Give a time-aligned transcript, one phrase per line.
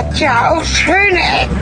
[0.00, 1.60] hat ja auch schöne Ecken.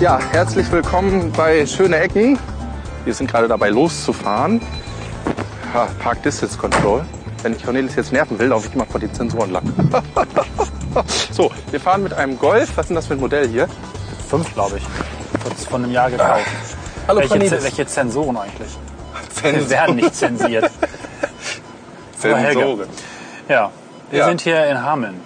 [0.00, 2.38] Ja, herzlich willkommen bei Schöne Ecken.
[3.06, 4.60] Wir sind gerade dabei loszufahren.
[5.72, 7.06] Ja, Park Distance Control.
[7.42, 9.64] Wenn ich Cornelis jetzt nerven will, laufe ich immer vor die Zensoren lang.
[11.30, 12.76] so, wir fahren mit einem Golf.
[12.76, 13.66] Was ist denn das für ein Modell hier?
[14.28, 14.84] Fünf, glaube ich.
[15.58, 16.46] Ist von einem Jahr gekauft.
[17.06, 18.68] Hallo welche, welche Zensoren eigentlich?
[19.34, 20.70] Zen- Wir werden nicht zensiert.
[22.18, 22.88] Sensoren.
[23.48, 23.70] Ja,
[24.10, 24.26] wir Ja.
[24.28, 25.20] sind hier in Hameln.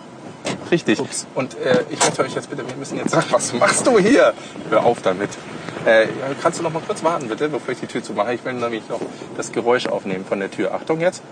[0.70, 1.00] Richtig.
[1.34, 4.34] Und äh, ich möchte euch jetzt bitte, wir müssen jetzt sagen, was machst du hier?
[4.70, 5.30] Hör auf damit.
[5.86, 6.08] Äh,
[6.42, 8.34] kannst du noch mal kurz warten, bitte, bevor ich die Tür zumache?
[8.34, 9.00] Ich will nämlich noch
[9.36, 10.74] das Geräusch aufnehmen von der Tür.
[10.74, 11.22] Achtung jetzt.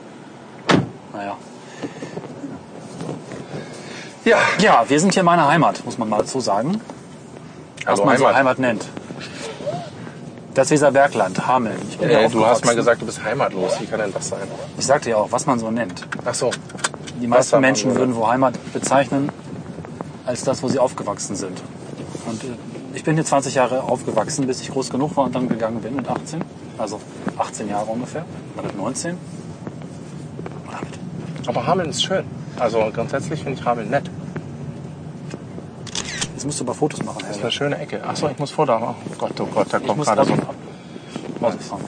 [1.13, 1.37] Naja.
[4.25, 4.39] Ja.
[4.59, 6.81] Ja, wir sind hier in meiner Heimat, muss man mal so sagen.
[7.87, 8.37] Was Hallo, man so Heimat.
[8.37, 8.85] Heimat nennt.
[10.55, 11.77] Das Weserbergland, Hameln.
[11.89, 13.81] Ich bin Äh, du hast mal gesagt, du bist heimatlos.
[13.81, 14.41] Wie kann denn das sein?
[14.77, 16.05] Ich sagte ja auch, was man so nennt.
[16.25, 16.51] Ach so.
[17.21, 19.31] Die meisten Menschen würden wohl Heimat bezeichnen
[20.25, 21.63] als das, wo sie aufgewachsen sind.
[22.27, 22.49] Und äh,
[22.95, 25.95] ich bin hier 20 Jahre aufgewachsen, bis ich groß genug war und dann gegangen bin
[25.95, 26.41] mit 18.
[26.79, 27.01] Also
[27.39, 28.25] 18 Jahre ungefähr.
[28.57, 29.17] Oder mit 19.
[30.67, 31.49] Oder mit.
[31.49, 32.25] Aber Hameln ist schön.
[32.59, 34.11] Also grundsätzlich finde ich Hameln nett.
[36.47, 38.01] Musst du aber Fotos machen, Das ist eine schöne Ecke.
[38.07, 38.79] Ach so, ich muss vor da.
[38.81, 40.35] Oh Gott, oh Gott, da kommt gerade so.
[40.37, 41.85] so Auto fahren.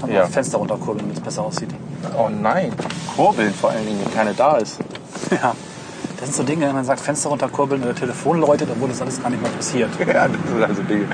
[0.00, 0.26] Kann Ja.
[0.26, 1.70] Fenster runterkurbeln, damit es besser aussieht.
[2.18, 2.72] Oh nein.
[3.14, 4.80] Kurbeln vor allen Dingen, wenn keine da ist.
[5.30, 5.54] Ja.
[6.18, 9.22] Das sind so Dinge, wenn man sagt, Fenster runterkurbeln oder Telefon läutet, obwohl das alles
[9.22, 9.90] gar nicht mehr passiert.
[10.00, 11.06] Ja, das sind also Dinge.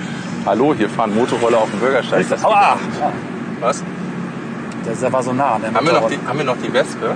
[0.47, 2.27] Hallo, hier fahren Motorroller auf dem Bürgersteig.
[2.31, 2.78] Das Aua!
[2.98, 3.12] Ja,
[3.61, 3.83] Was?
[4.86, 5.59] der, der war so nah.
[5.59, 7.14] Der Haben wir, noch die, haben wir noch die Wespe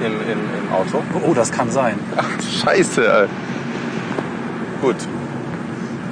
[0.00, 1.02] im, im, im Auto?
[1.26, 1.98] Oh, das kann sein.
[2.14, 3.28] Ach, scheiße.
[4.82, 4.96] Gut.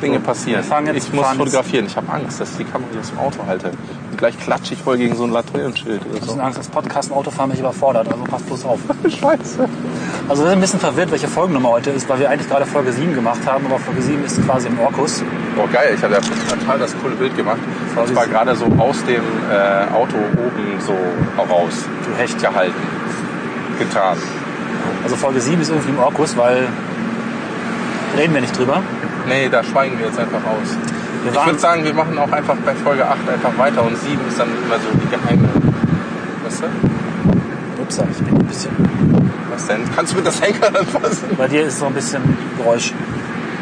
[0.02, 0.64] Dinge So, passieren.
[0.86, 1.86] jetzt- ich muss fotografieren.
[1.86, 3.68] Ich habe Angst, dass ich die Kamera aus dem Auto halte.
[4.10, 6.32] Und gleich klatsche ich voll gegen so ein Laternenschild Ich so.
[6.32, 8.78] habe Angst, das Podcast und Autofahren mich überfordert, also passt bloß auf.
[9.08, 9.68] Scheiße.
[10.28, 12.92] Also wir sind ein bisschen verwirrt, welche Folgennummer heute ist, weil wir eigentlich gerade Folge
[12.92, 15.22] 7 gemacht haben, aber Folge 7 ist quasi im Orkus.
[15.56, 17.58] Oh geil, ich habe ja total das coole Bild gemacht.
[17.96, 18.30] Und zwar süß.
[18.32, 20.94] gerade so aus dem äh, Auto oben so
[21.38, 21.72] raus.
[22.04, 22.40] Du Hecht.
[22.40, 22.74] gehalten.
[23.78, 24.16] Getan.
[25.04, 26.68] Also Folge 7 ist irgendwie im Orkus, weil
[28.16, 28.82] reden wir nicht drüber.
[29.28, 30.76] Nee, da schweigen wir jetzt einfach aus.
[31.24, 34.18] Wir Ich würde sagen, wir machen auch einfach bei Folge 8 einfach weiter und 7
[34.28, 35.48] ist dann immer so die geheime.
[36.44, 37.82] Weißt du?
[37.82, 38.70] Upsa, ich bin ein bisschen,
[39.52, 39.80] Was denn?
[39.94, 41.28] Kannst du mit das Henker dann fassen?
[41.36, 42.22] bei dir ist so ein bisschen
[42.56, 42.92] Geräusch.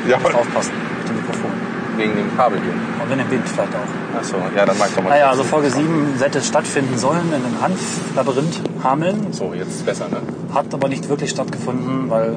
[0.09, 1.50] Ja, Muss aufpassen mit dem Mikrofon.
[1.97, 2.72] wegen dem Kabel hier.
[2.72, 4.19] Und wenn der Wind vielleicht auch.
[4.19, 5.11] Achso, ja, dann mach doch mal.
[5.11, 5.44] Naja, kurz also.
[5.44, 9.27] Folge 7 hätte stattfinden sollen in einem Hanflabyrinth Hameln.
[9.32, 10.19] So, jetzt ist besser, ne?
[10.55, 12.37] Hat aber nicht wirklich stattgefunden, weil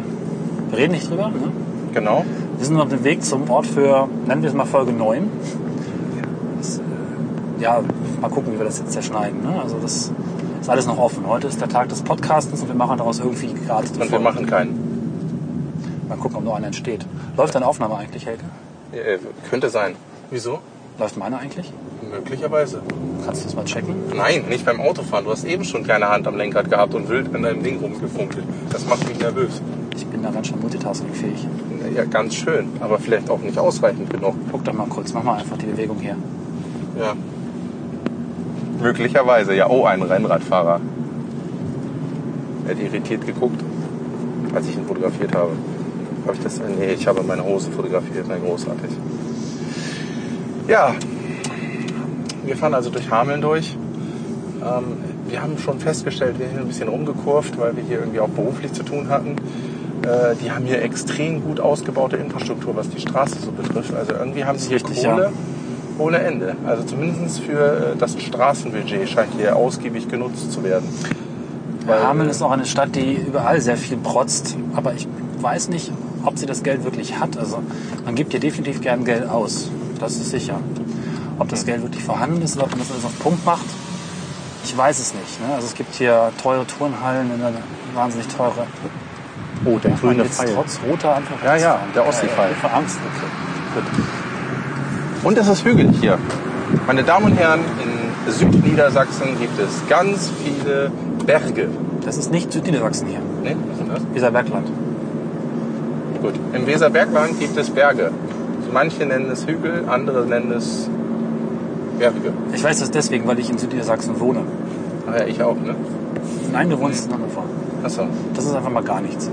[0.69, 1.29] wir reden nicht drüber.
[1.29, 1.51] Ne?
[1.93, 2.25] Genau.
[2.57, 5.29] Wir sind auf dem Weg zum Ort für, nennen wir es mal Folge 9.
[6.57, 6.81] Das, äh,
[7.61, 7.81] ja,
[8.21, 9.43] mal gucken, wie wir das jetzt zerschneiden.
[9.43, 9.61] Ne?
[9.61, 10.11] Also das
[10.61, 11.27] ist alles noch offen.
[11.27, 14.45] Heute ist der Tag des Podcastens und wir machen daraus irgendwie gerade Und wir machen
[14.45, 14.93] keinen.
[16.09, 17.05] Mal gucken, ob noch einer entsteht.
[17.37, 18.43] Läuft deine Aufnahme eigentlich, Helge?
[18.91, 19.95] Äh, könnte sein.
[20.31, 20.59] Wieso?
[20.99, 21.71] Läuft meine eigentlich?
[22.11, 22.81] Möglicherweise.
[23.25, 23.95] Kannst du das mal checken?
[24.15, 25.25] Nein, nicht beim Autofahren.
[25.25, 28.45] Du hast eben schon keine Hand am Lenkrad gehabt und wild an deinem Ding rumgefunkelt.
[28.71, 29.61] Das macht mich nervös.
[29.95, 31.47] Ich bin da ganz schön multitaskingfähig.
[31.95, 34.35] Ja, ganz schön, aber vielleicht auch nicht ausreichend genug.
[34.51, 36.15] Guck doch mal kurz, mach mal einfach die Bewegung hier.
[36.97, 37.13] Ja.
[38.81, 39.69] Möglicherweise, ja.
[39.69, 40.79] Oh, ein Rennradfahrer.
[42.65, 43.61] Er hat irritiert geguckt,
[44.55, 45.51] als ich ihn fotografiert habe.
[46.25, 46.59] Habe ich das?
[46.59, 48.25] Nee, ich habe meine Hose fotografiert.
[48.27, 48.91] Na, großartig.
[50.67, 50.95] Ja.
[52.45, 53.77] Wir fahren also durch Hameln durch.
[54.61, 54.83] Ähm,
[55.27, 58.71] wir haben schon festgestellt, wir sind ein bisschen rumgekurvt, weil wir hier irgendwie auch beruflich
[58.73, 59.35] zu tun hatten.
[60.03, 63.93] Äh, die haben hier extrem gut ausgebaute Infrastruktur, was die Straße so betrifft.
[63.93, 65.31] Also irgendwie haben sie hier Richtig, Kohle ja.
[65.97, 66.55] ohne Ende.
[66.65, 70.87] Also zumindest für äh, das Straßenbudget scheint hier ausgiebig genutzt zu werden.
[71.85, 75.07] Weil, Hameln ist auch eine Stadt, die überall sehr viel protzt, aber ich
[75.39, 75.91] weiß nicht,
[76.23, 77.37] ob sie das Geld wirklich hat.
[77.37, 77.59] Also
[78.05, 79.69] man gibt hier definitiv gern Geld aus,
[79.99, 80.59] das ist sicher.
[81.39, 83.65] Ob das Geld wirklich vorhanden ist oder ob man das alles auf Punkt macht,
[84.63, 85.41] ich weiß es nicht.
[85.41, 85.53] Ne?
[85.55, 87.53] Also es gibt hier teure Turnhallen, eine
[87.93, 88.65] wahnsinnig teure.
[89.65, 92.51] Oh, der Man jetzt trotz roter einfach Ja, ja, der Ostsee-Pfeil.
[92.51, 92.97] Äh, für Angst.
[93.75, 93.85] Okay.
[95.23, 96.17] Und es ist hügelig hier.
[96.85, 100.91] Meine Damen und Herren, in Südniedersachsen gibt es ganz viele
[101.25, 101.69] Berge.
[102.05, 103.55] Das ist nicht Südniedersachsen hier, Ne?
[103.71, 104.15] Was ist das?
[104.15, 104.67] Weserbergland.
[106.21, 106.33] Gut.
[106.53, 108.11] Im Weserbergland gibt es Berge.
[108.73, 110.89] Manche nennen es Hügel, andere nennen es
[111.99, 112.33] Berge.
[112.53, 114.41] Ich weiß das deswegen, weil ich in Südniedersachsen wohne.
[115.07, 115.75] Ah ja, ich auch, ne?
[116.51, 117.43] Nein, du wohnst in Hannover.
[117.83, 118.07] Achso.
[118.33, 119.29] Das ist einfach mal gar nichts.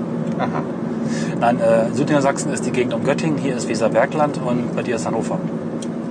[1.41, 5.07] Nein, äh, Südniedersachsen ist die Gegend um Göttingen, hier ist Weserbergland und bei dir ist
[5.07, 5.39] Hannover.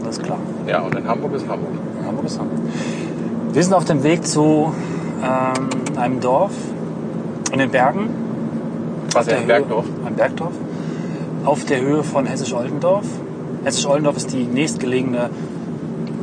[0.04, 0.40] Das ist klar.
[0.68, 1.74] Ja, und in Hamburg ist Hamburg.
[2.06, 2.60] Hamburg ist Hamburg.
[3.54, 4.74] Wir sind auf dem Weg zu
[5.24, 6.52] ähm, einem Dorf
[7.52, 8.10] in den Bergen.
[9.14, 9.86] Was der ein Bergdorf?
[10.06, 10.54] Ein Bergdorf.
[11.46, 13.06] Auf der Höhe von Hessisch-Oldendorf.
[13.64, 15.30] Hessisch-Oldendorf ist die nächstgelegene,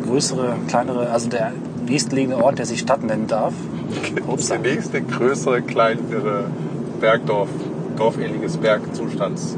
[0.07, 1.53] größere, kleinere, also der
[1.89, 3.55] nächstgelegene Ort, der sich Stadt nennen darf.
[4.27, 6.45] Das ist der nächste größere, kleinere
[7.01, 7.49] Bergdorf,
[7.97, 9.57] dorfähnliches Bergzustands.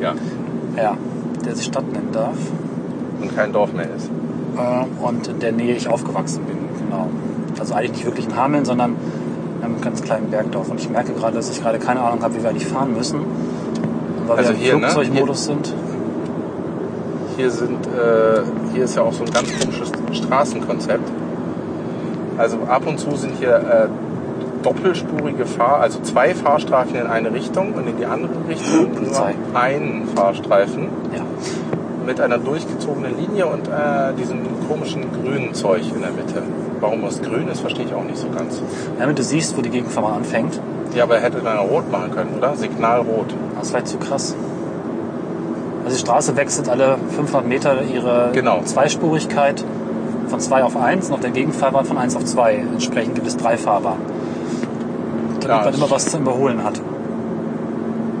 [0.00, 0.14] Ja,
[0.76, 0.96] Ja,
[1.44, 2.36] der sich Stadt nennen darf.
[3.20, 4.08] und kein Dorf mehr ist.
[4.56, 6.56] Äh, und in der Nähe ich aufgewachsen bin.
[6.86, 7.08] Genau.
[7.58, 8.96] Also eigentlich nicht wirklich in Hameln, sondern
[9.58, 10.70] in einem ganz kleinen Bergdorf.
[10.70, 13.20] Und ich merke gerade, dass ich gerade keine Ahnung habe, wie wir eigentlich fahren müssen.
[14.26, 14.88] Weil Also wir hier, im ne?
[14.88, 15.74] Flugzeugmodus sind.
[17.36, 18.40] Hier, sind, äh,
[18.72, 21.10] hier ist ja auch so ein ganz komisches Straßenkonzept.
[22.38, 23.88] Also ab und zu sind hier äh,
[24.62, 29.34] doppelspurige Fahr, also zwei Fahrstreifen in eine Richtung und in die andere Richtung Polizei.
[29.52, 31.22] nur einen Fahrstreifen Ja.
[32.06, 36.42] mit einer durchgezogenen Linie und äh, diesem komischen grünen Zeug in der Mitte.
[36.80, 38.62] Warum das grün ist, verstehe ich auch nicht so ganz.
[38.98, 40.58] Damit du siehst, wo die Gegenfahrbahn anfängt.
[40.94, 42.56] Ja, aber er hätte dann rot machen können, oder?
[42.56, 43.26] Signalrot.
[43.54, 44.34] Das ist vielleicht zu krass.
[45.84, 48.60] Also die Straße wechselt alle 500 Meter ihre Genau.
[48.64, 49.64] Zweispurigkeit
[50.28, 52.54] von 2 auf 1 und auf der Gegenfahrbahn von 1 auf 2.
[52.72, 54.00] Entsprechend gibt es drei Fahrbahnen.
[55.40, 56.80] Damit Klar, man immer was zu überholen hat.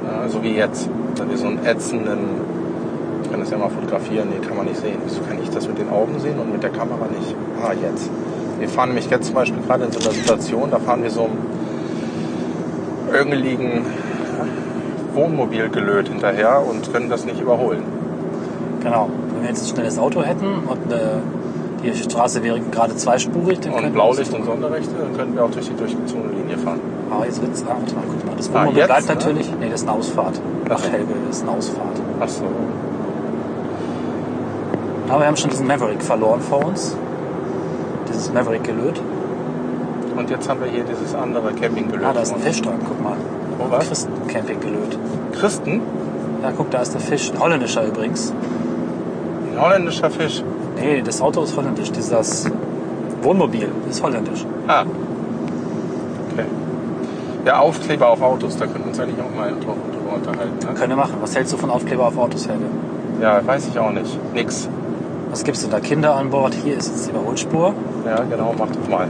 [0.06, 0.88] Ja, so wie jetzt.
[1.16, 2.18] Da wir so einen ätzenden.
[3.22, 4.28] Ich kann das ja mal fotografieren.
[4.30, 4.96] Nee, kann man nicht sehen.
[5.04, 7.34] Wieso kann ich das mit den Augen sehen und mit der Kamera nicht?
[7.62, 8.10] Ah, jetzt.
[8.58, 11.22] Wir fahren nämlich jetzt zum Beispiel gerade in so einer Situation, da fahren wir so
[11.22, 11.38] einem
[13.12, 13.86] irgendeligen
[15.14, 17.82] Wohnmobilgelöt hinterher und können das nicht überholen.
[18.82, 19.08] Genau.
[19.32, 21.18] Wenn wir jetzt ein schnelles Auto hätten und äh,
[21.82, 25.44] die Straße wäre gerade zweispurig, dann Und könnten Blaulicht wir und Sonderrechte, dann können wir
[25.44, 26.80] auch durch die durchgezogene Linie fahren.
[27.10, 28.36] Aber jetzt wird's, ah, warte mal, guck mal.
[28.36, 29.14] Das Ah, Wohnmobil jetzt, bleibt ne?
[29.14, 29.52] natürlich.
[29.58, 30.40] Nee, das ist eine Ausfahrt.
[30.68, 30.90] Ach so.
[30.90, 32.00] Helge ist eine Ausfahrt.
[32.20, 32.44] Ach so.
[35.08, 36.96] Aber wir haben schon diesen Maverick verloren vor uns.
[38.08, 39.00] Dieses Maverick gelöt.
[40.16, 42.04] Und jetzt haben wir hier dieses andere Campinggelöt.
[42.04, 43.16] Ah, da ist ein Fisch dran, guck mal.
[43.58, 43.88] Wo was?
[43.88, 44.98] Christencamping gelöt.
[45.32, 45.80] Christen?
[46.42, 47.32] Ja, guck, da ist der Fisch.
[47.32, 48.32] Ein holländischer übrigens.
[49.52, 50.42] Ein holländischer Fisch.
[50.76, 51.90] Nee, das Auto ist holländisch.
[51.90, 52.46] Dieses
[53.22, 54.46] Wohnmobil ist holländisch.
[54.68, 54.84] Ah.
[57.44, 60.58] Ja, Aufkleber auf Autos, da können wir uns eigentlich auch mal drüber unterhalten.
[60.58, 60.74] Ne?
[60.74, 61.14] Können wir machen.
[61.20, 62.64] Was hältst du von Aufkleber auf Autos, Helge?
[63.20, 64.18] Ja, weiß ich auch nicht.
[64.34, 64.68] Nix.
[65.30, 65.80] Was gibt's denn da?
[65.80, 66.54] Kinder an Bord.
[66.54, 67.74] Hier ist jetzt die Überholspur.
[68.04, 69.08] Ja, genau, mach doch mal.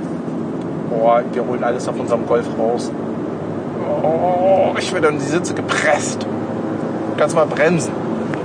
[0.90, 2.90] Boah, wir holen alles auf unserem Golf raus.
[4.02, 6.26] Oh, ich werde an die Sitze gepresst.
[7.16, 7.92] Kannst mal bremsen.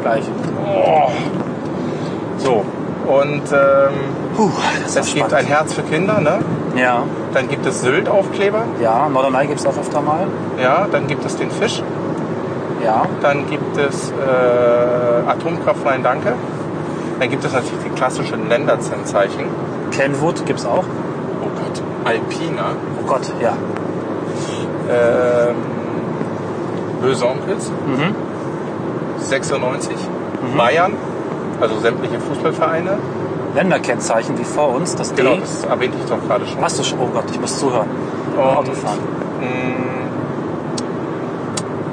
[0.01, 0.23] Gleich.
[0.65, 1.09] Oh.
[2.37, 2.63] So,
[3.07, 3.93] und ähm,
[4.35, 4.49] Puh,
[4.83, 6.39] das es gibt ein Herz für Kinder, ne?
[6.75, 8.63] Ja, Dann gibt es Sylt-Aufkleber.
[8.81, 9.07] ja.
[9.09, 10.27] Norderney gibt's auch öfter mal.
[10.61, 11.81] Ja, dann gibt es den Fisch.
[12.83, 13.03] Ja.
[13.21, 16.33] Dann gibt es äh, Atomkraft, nein, danke.
[17.19, 19.45] Dann gibt es natürlich die klassischen Länderzeichen.
[19.91, 20.83] Kenwood gibt's auch.
[21.41, 22.65] Oh Gott, Alpina.
[23.01, 23.53] Oh Gott, ja.
[24.89, 25.55] Ähm,
[27.01, 28.15] Böse Onkels, Mhm.
[29.19, 29.95] 96.
[30.57, 30.93] Bayern,
[31.61, 32.97] also sämtliche Fußballvereine.
[33.55, 35.21] Länderkennzeichen wie vor uns, das D.
[35.23, 36.61] Genau, das erwähnte ich doch gerade schon.
[36.61, 36.99] Hast du schon?
[36.99, 37.87] Oh Gott, ich muss zuhören.
[38.35, 38.99] Und, Autofahren.
[39.39, 39.45] mh,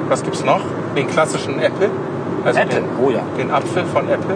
[0.09, 0.59] was gibt's noch?
[0.95, 1.89] Den klassischen Apple.
[2.45, 3.21] Also Apple, Den, oh ja.
[3.37, 4.35] den Apfel von Apple.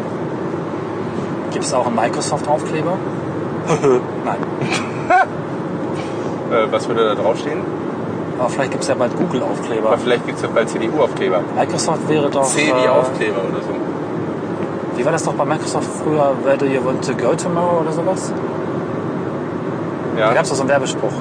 [1.51, 2.93] Gibt's auch einen Microsoft-Aufkleber?
[4.25, 4.37] Nein.
[6.49, 7.59] Äh, was würde da draufstehen?
[8.39, 9.87] Aber vielleicht gibt's ja bald Google-Aufkleber.
[9.89, 11.41] Aber vielleicht gibt es ja bald CDU-Aufkleber.
[11.57, 12.43] Microsoft wäre doch.
[12.43, 13.73] äh, CDU-Aufkleber oder so.
[14.97, 16.31] Wie war das doch bei Microsoft früher?
[16.43, 18.33] Where do you want to go tomorrow oder sowas?
[20.15, 21.11] Da Ja, gab's doch so einen Werbespruch.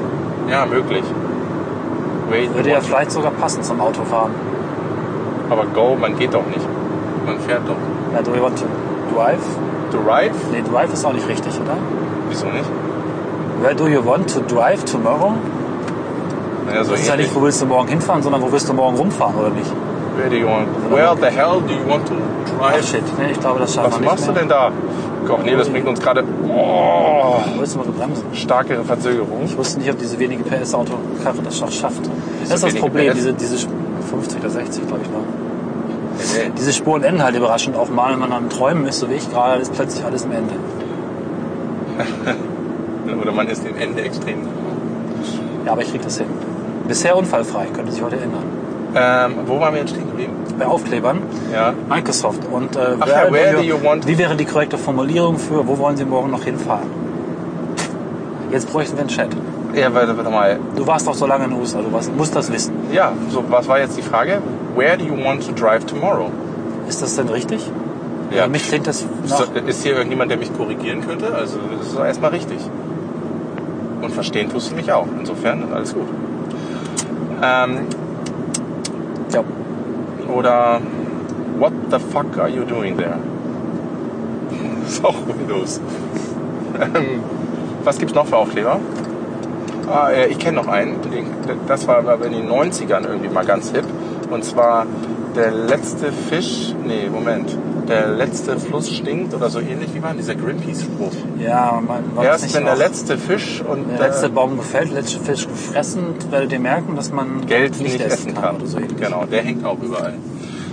[0.51, 1.05] ja möglich.
[2.31, 4.33] Wait, Würde ja vielleicht sogar passen zum Autofahren.
[5.51, 6.67] aber Go, man geht doch nicht.
[7.27, 7.77] Man fährt doch.
[8.13, 8.65] Where do you want to
[9.15, 9.39] drive?
[9.93, 10.35] Drive?
[10.51, 11.77] Nee, drive ist auch nicht richtig, oder?
[12.29, 12.69] Wieso nicht?
[13.63, 15.35] Where do you want to drive tomorrow?
[16.67, 18.73] Naja, so Das ist ja nicht, wo willst du morgen hinfahren, sondern wo willst du
[18.75, 19.71] morgen rumfahren, oder nicht?
[20.17, 22.15] Where, do you want, where the hell do you want to
[22.59, 22.83] drive?
[22.85, 24.41] shit, nee, ich glaube, das schaffen Was wir nicht machst du mehr.
[24.41, 24.71] denn da?
[25.27, 28.25] Gott, nee, das bringt uns gerade oh, Wo willst du mal gebremst?
[28.33, 29.43] starke Verzögerung.
[29.45, 32.01] Ich wusste nicht, ob diese wenige PS-Autokarre das schafft.
[32.49, 33.15] Das ist das Problem, PS?
[33.17, 33.75] diese, diese Sp-
[34.11, 36.55] 50 oder 60, glaube ich noch.
[36.57, 39.31] Diese Spuren enden halt überraschend auch mal, wenn man am Träumen ist, so wie ich
[39.31, 40.55] gerade, ist plötzlich alles am Ende.
[43.21, 44.39] Oder man ist dem Ende extrem.
[45.65, 46.27] Ja, aber ich krieg das hin.
[46.89, 48.45] Bisher unfallfrei, könnte sich heute ändern.
[48.99, 50.33] Ähm, wo waren wir jetzt stehen geblieben?
[50.59, 51.19] Bei Aufklebern,
[51.53, 51.75] Ja.
[51.89, 52.41] Microsoft.
[52.51, 55.77] Und äh, Ach ja, where do you want- wie wäre die korrekte Formulierung für, wo
[55.79, 56.89] wollen Sie morgen noch hinfahren?
[58.51, 59.29] Jetzt bräuchten wir einen Chat.
[59.75, 60.59] Ja, warte, warte mal.
[60.77, 62.73] Du warst doch so lange in den USA, du warst, musst das wissen.
[62.93, 64.39] Ja, so, was war jetzt die Frage?
[64.75, 66.31] Where do you want to drive tomorrow?
[66.89, 67.61] Ist das denn richtig?
[68.31, 68.45] Ja.
[68.45, 71.35] Für mich klingt das Ist, nach, ist hier irgendjemand, der mich korrigieren könnte?
[71.35, 72.59] Also, das ist erstmal richtig.
[74.01, 75.07] Und verstehen tust du mich auch.
[75.19, 76.07] Insofern, alles gut.
[77.43, 77.81] Ähm,
[79.37, 80.81] ja, oder
[81.59, 83.19] What the fuck are you doing there?
[84.87, 85.81] ist auch Windows.
[86.79, 87.23] ähm,
[87.83, 88.79] was gibt's noch für Aufkleber?
[89.89, 90.97] Ah, äh, ich kenne noch einen.
[91.67, 93.87] Das war in den 90ern irgendwie mal ganz hip.
[94.31, 94.87] Und zwar
[95.35, 96.75] der letzte Fisch.
[96.85, 97.57] Nee, Moment.
[97.89, 99.95] Der letzte Fluss stinkt oder so ähnlich.
[99.95, 101.13] Wie war denn dieser Greenpeace-Spruch?
[101.39, 105.21] Ja man war Erst nicht wenn der letzte Fisch und der letzte Baum gefällt, letzte
[105.21, 108.57] Fisch gefressen, werdet ihr merken, dass man Geld nicht, essen kann.
[108.57, 108.97] oder so ähnlich.
[108.97, 110.15] genau, der hängt auch überall.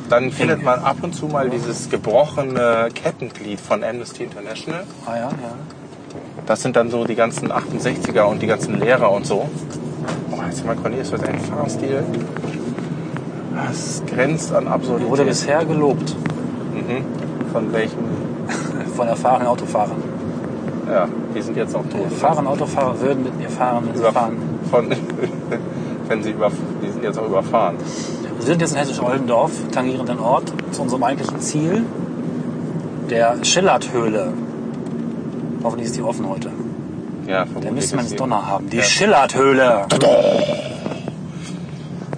[0.10, 4.84] Dann findet man ab und zu mal dieses gebrochene Kettenglied von Amnesty International.
[5.06, 5.30] Ah ja, ja.
[6.46, 9.50] Das sind dann so die ganzen 68er und die ganzen Lehrer und so.
[10.32, 12.04] Oh, jetzt mal Cornelius, was ein Fahrstil.
[13.56, 15.10] Das grenzt an Absurdität.
[15.10, 16.16] Wurde bisher gelobt
[16.74, 17.06] mhm.
[17.52, 18.00] Von welchem?
[18.96, 20.13] von erfahrenen Autofahrern.
[20.90, 22.04] Ja, die sind jetzt auch tot.
[22.04, 24.38] Erfahrene Autofahrer würden mit mir fahren, wenn sie fahren.
[24.70, 24.90] von,
[26.10, 26.52] wenn sie über,
[26.84, 27.76] die sind jetzt auch überfahren.
[28.38, 31.84] Wir sind jetzt in Hessisch-Oldendorf, tangieren den Ort zu unserem eigentlichen Ziel,
[33.10, 34.34] der Schillerthöhle.
[35.64, 36.50] Hoffentlich ist die offen heute.
[37.28, 38.70] Ja, Da vermutlich müsste man die- Donner haben.
[38.70, 38.84] Die Ja.
[38.84, 39.64] Schillerthöhle.
[39.64, 39.88] Ja.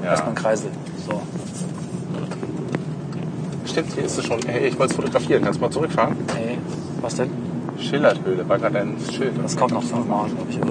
[0.03, 0.69] Erstmal ein Kreisel.
[1.07, 1.21] So.
[3.65, 4.39] Stimmt, hier ist es schon.
[4.47, 5.43] Hey, ich wollte es fotografieren.
[5.43, 6.15] Kannst du mal zurückfahren?
[6.35, 6.57] Hey,
[7.01, 7.29] was denn?
[7.89, 9.33] Schillerthöhle war gerade ein Schild.
[9.41, 10.55] Das kommt noch fünfmal, glaube ich.
[10.55, 10.61] So.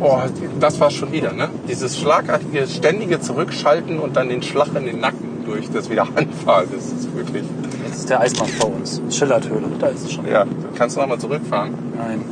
[0.00, 0.18] Oh,
[0.58, 1.48] das war schon wieder, ne?
[1.68, 6.68] Dieses schlagartige, ständige Zurückschalten und dann den Schlag in den Nacken durch das Wiederanfahren.
[6.74, 7.44] Das ist wirklich.
[7.84, 9.00] Jetzt ist der Eismann vor uns.
[9.10, 9.66] Schillerthöhle.
[9.78, 10.26] Da ist es schon.
[10.26, 11.74] Ja, kannst du nochmal zurückfahren?
[11.96, 12.24] Nein.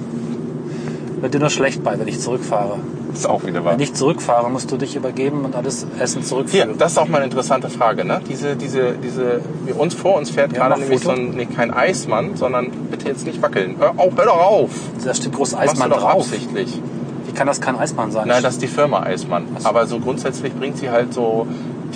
[1.21, 2.79] Wird dir nur schlecht bei, wenn ich zurückfahre.
[3.19, 3.73] Ist auch wieder wahr.
[3.75, 6.79] Wenn ich zurückfahre, musst du dich übergeben und alles Essen Hier, zurückführen.
[6.79, 8.21] das ist auch mal eine interessante Frage, ne?
[8.29, 11.21] Diese, diese, diese, wie uns vor uns fährt Ja, gerade nämlich so Foto.
[11.21, 13.77] ein, nee, kein Eismann, sondern bitte jetzt nicht wackeln.
[13.79, 14.71] Hör, auf, hör doch auf!
[15.05, 16.21] Da steht groß Machst Eismann du doch drauf.
[16.25, 16.81] absichtlich.
[17.27, 18.27] Wie kann das kein Eismann sein?
[18.29, 19.45] Nein, das ist die Firma Eismann.
[19.59, 19.69] So.
[19.69, 21.47] Aber so grundsätzlich bringt sie halt so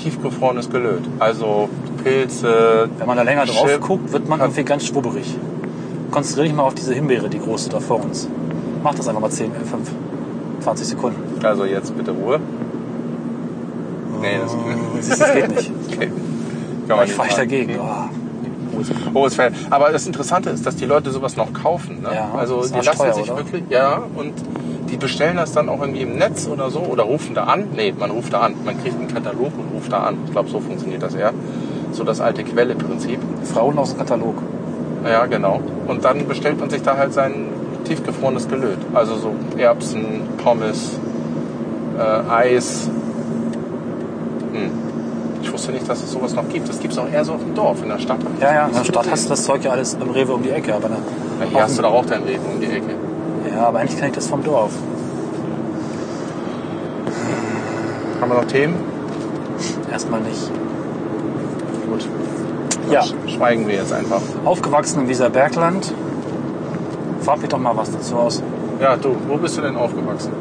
[0.03, 1.03] tiefgefrorenes Gelöt.
[1.19, 1.69] Also
[2.03, 2.89] Pilze.
[2.99, 5.37] Wenn man da länger drauf Chip- guckt, wird man irgendwie ganz schwubberig.
[6.11, 8.29] Konzentriere dich mal auf diese Himbeere, die große da vor uns.
[8.83, 9.91] Mach das einfach mal 10, äh, 5,
[10.65, 11.45] 20 Sekunden.
[11.45, 12.41] Also jetzt bitte Ruhe.
[14.21, 15.73] Nee, das, du, das geht nicht.
[15.93, 16.11] okay.
[16.89, 17.79] Kann man Ich fahre ich dagegen.
[17.79, 19.15] Oh.
[19.15, 19.55] Hohes Feld.
[19.71, 22.03] Aber das Interessante ist, dass die Leute sowas noch kaufen.
[22.03, 22.09] Ne?
[22.13, 23.39] Ja, also die lassen arschteuer, sich oder?
[23.39, 24.33] wirklich, ja, und
[24.91, 27.69] die bestellen das dann auch irgendwie im Netz oder so oder rufen da an.
[27.77, 28.55] Nee, man ruft da an.
[28.65, 30.17] Man kriegt einen Katalog und ruft da an.
[30.25, 31.33] Ich glaube, so funktioniert das eher.
[31.93, 33.21] So das alte Quelle-Prinzip.
[33.45, 34.43] Frauen aus dem Katalog.
[35.05, 35.61] Ja, genau.
[35.87, 37.54] Und dann bestellt man sich da halt sein
[37.85, 38.79] tiefgefrorenes Gelöt.
[38.95, 40.99] Also so Erbsen, Pommes,
[41.99, 42.89] äh, Eis.
[44.53, 44.71] Hm.
[45.43, 46.69] Ich wusste nicht, dass es sowas noch gibt.
[46.69, 47.83] Das gibt es auch eher so auf dem Dorf.
[47.83, 48.19] In der Stadt.
[48.41, 50.51] Ja, ja, in der Stadt hast du das Zeug ja alles beim Rewe um die
[50.51, 50.75] Ecke.
[50.75, 50.99] Aber, dann,
[51.51, 52.95] hier hast du doch auch dein Leben um die Ecke.
[53.55, 54.73] ja, aber eigentlich kenne ich das vom Dorf.
[58.21, 58.75] Haben wir noch Themen?
[59.93, 60.51] Erstmal nicht.
[61.89, 62.09] Gut.
[62.91, 64.23] Ja, Schweigen wir jetzt einfach.
[64.45, 65.93] aufgewachsen im Wieserbergland.
[67.25, 68.43] Frag mich doch mal was dazu aus.
[68.81, 70.33] Ja, du, wo bist du denn aufgewachsen?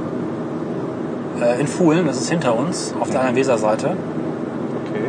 [1.42, 3.88] Äh, in Fuhlen, das ist hinter uns, auf der anderen Weserseite.
[4.86, 5.06] Okay.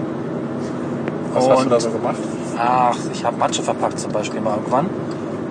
[1.32, 2.16] Was hast du Und- da so gemacht?
[2.56, 4.88] Ach, ich habe Matsche verpackt zum Beispiel mal irgendwann.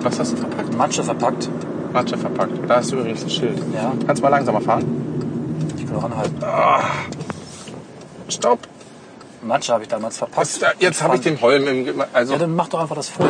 [0.02, 0.76] Was hast du verpackt?
[0.76, 1.48] Matsche verpackt.
[1.92, 2.52] Matsche verpackt.
[2.68, 3.58] Da du übrigens ein Schild.
[3.74, 4.84] Ja, Kannst du mal langsamer fahren?
[5.76, 6.36] ich kann auch anhalten.
[8.28, 8.60] Stopp!
[9.42, 10.38] Matsche habe ich damals verpackt.
[10.40, 11.84] Was, da, jetzt habe ich den Holm im...
[11.84, 13.28] Ge- Also, Ja, dann mach doch einfach das Foto.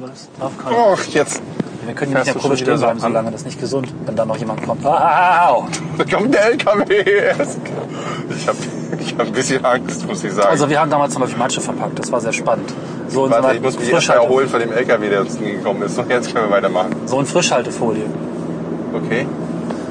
[0.00, 0.76] Das darf keiner.
[0.78, 1.42] oh, jetzt
[1.86, 3.12] Wir können hier nicht in der Probe wieder stehen so bleiben so an.
[3.12, 3.30] lange.
[3.30, 4.84] Das ist nicht gesund, wenn da noch jemand kommt.
[4.84, 5.64] Au!
[5.98, 6.94] Da kommt der LKW.
[8.36, 8.58] Ich habe
[8.98, 10.48] ich hab ein bisschen Angst, muss ich sagen.
[10.48, 11.98] Also wir haben damals zum Beispiel Matsche verpackt.
[11.98, 12.72] Das war sehr spannend.
[13.08, 15.82] So in, Warte, so ich muss mich erst erholen von dem LKW, der uns gekommen
[15.82, 15.98] ist.
[15.98, 16.90] Und jetzt können wir weitermachen.
[17.06, 18.04] so in Frischhaltefolie.
[18.94, 19.26] Okay.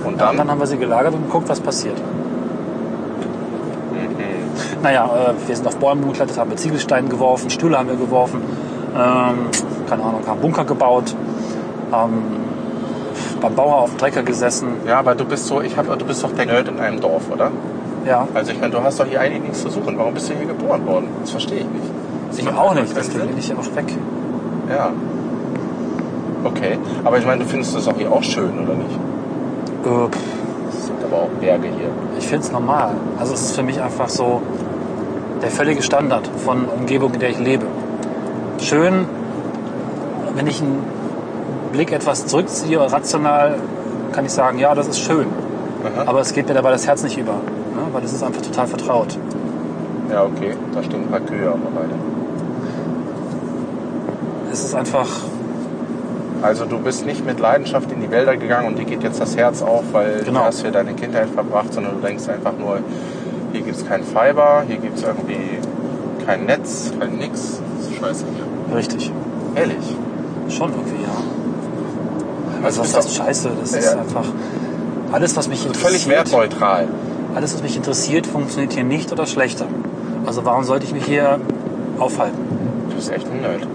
[0.05, 0.29] Und Ja, dann?
[0.31, 1.97] und dann haben wir sie gelagert und geguckt, was passiert.
[3.91, 4.81] Mhm.
[4.83, 8.41] Naja, äh, wir sind auf Bäume geklettert, haben mit Ziegelsteinen geworfen, Stühle haben wir geworfen,
[8.95, 9.47] ähm,
[9.89, 11.15] keine Ahnung, haben Bunker gebaut,
[11.93, 12.13] ähm,
[13.41, 14.67] beim Bauer auf dem Trecker gesessen.
[14.87, 17.23] ja, aber du bist so, ich hab, du bist doch der Nerd in einem Dorf,
[17.31, 17.51] oder?
[18.05, 19.97] Ja, Also ich meine, du hast doch hier eigentlich nichts zu suchen.
[19.97, 21.07] Warum bist du hier geboren worden?
[21.21, 21.85] Das verstehe ich nicht.
[22.29, 23.93] Das ich auch nicht, deswegen bin ich auch weg.
[24.69, 24.91] Ja.
[26.43, 26.77] Okay.
[27.03, 28.95] Aber ich meine, du findest das auch hier auch schön, oder nicht?
[29.85, 30.17] Äh,
[30.69, 31.89] Es sind aber auch Berge hier.
[32.17, 32.91] ich finde es normal.
[33.19, 34.41] Also es ist für mich einfach so
[35.41, 37.65] der völlige Standard von Umgebung, in der ich lebe.
[38.59, 39.05] Schön,
[40.35, 40.83] wenn ich einen
[41.71, 43.55] Blick etwas zurückziehe, rational
[44.11, 45.27] kann ich sagen, ja, das ist schön.
[45.83, 46.03] Aha.
[46.09, 47.33] Aber es geht mir dabei das Herz nicht über.
[47.33, 47.39] Ne?
[47.93, 49.17] Weil es ist einfach total vertraut.
[50.11, 50.55] Ja, okay.
[50.73, 51.93] Da stehen ein paar Kühe auf der Weide.
[54.51, 55.07] Es ist einfach,
[56.41, 59.35] Also du bist nicht mit Leidenschaft in die Wälder gegangen und dir geht jetzt das
[59.37, 60.39] Herz auf, weil Genau.
[60.39, 62.79] du hast hier deine Kindheit verbracht, sondern du denkst einfach nur,
[63.51, 65.59] hier gibt es kein Fiber, hier gibt es irgendwie
[66.25, 67.59] kein Netz, kein nix.
[67.77, 68.75] Das ist scheiße hier.
[68.77, 69.11] richtig.
[69.55, 69.95] Ehrlich.
[70.47, 71.09] Schon irgendwie, ja.
[72.63, 73.51] Also was bist heißt Scheiße?
[73.59, 73.99] Das ist Ja.
[74.01, 74.25] einfach
[75.11, 75.87] alles, was mich interessiert.
[75.87, 76.87] völlig wertneutral.
[77.35, 79.65] Alles, was mich interessiert, funktioniert hier nicht oder schlechter.
[80.25, 81.39] Also warum sollte ich mich hier
[81.99, 82.37] aufhalten?
[82.89, 83.67] Du bist echt ein Nerd.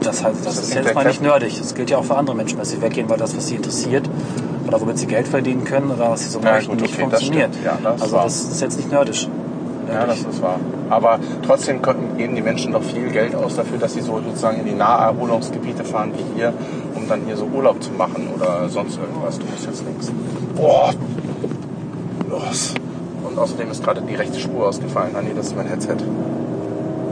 [0.00, 1.58] Das, heißt, das Das ist ist jetzt nicht mal nicht nerdig.
[1.58, 4.08] Das gilt ja auch für andere Menschen, dass sie weggehen, weil das, was sie interessiert
[4.66, 7.06] oder womit sie Geld verdienen können oder was sie so Ja, möchten, gut, nicht okay,
[7.10, 7.50] das funktioniert.
[7.54, 7.64] stimmt.
[7.64, 9.28] Ja, das ist also das ist jetzt nicht nerdisch.
[9.92, 10.58] Ja, das ist wahr.
[10.90, 14.60] Aber trotzdem könnten- geben die Menschen doch viel Geld aus dafür, dass sie so sozusagen
[14.60, 16.52] in die Naherholungsgebiete fahren wie hier,
[16.94, 19.38] um dann hier so Urlaub zu machen oder sonst irgendwas.
[19.38, 20.10] Du musst jetzt links.
[20.56, 20.92] Boah!
[22.28, 22.74] Los!
[23.28, 25.14] Und außerdem ist gerade die rechte Spur ausgefallen.
[25.16, 25.96] Ah nee, das ist mein Headset.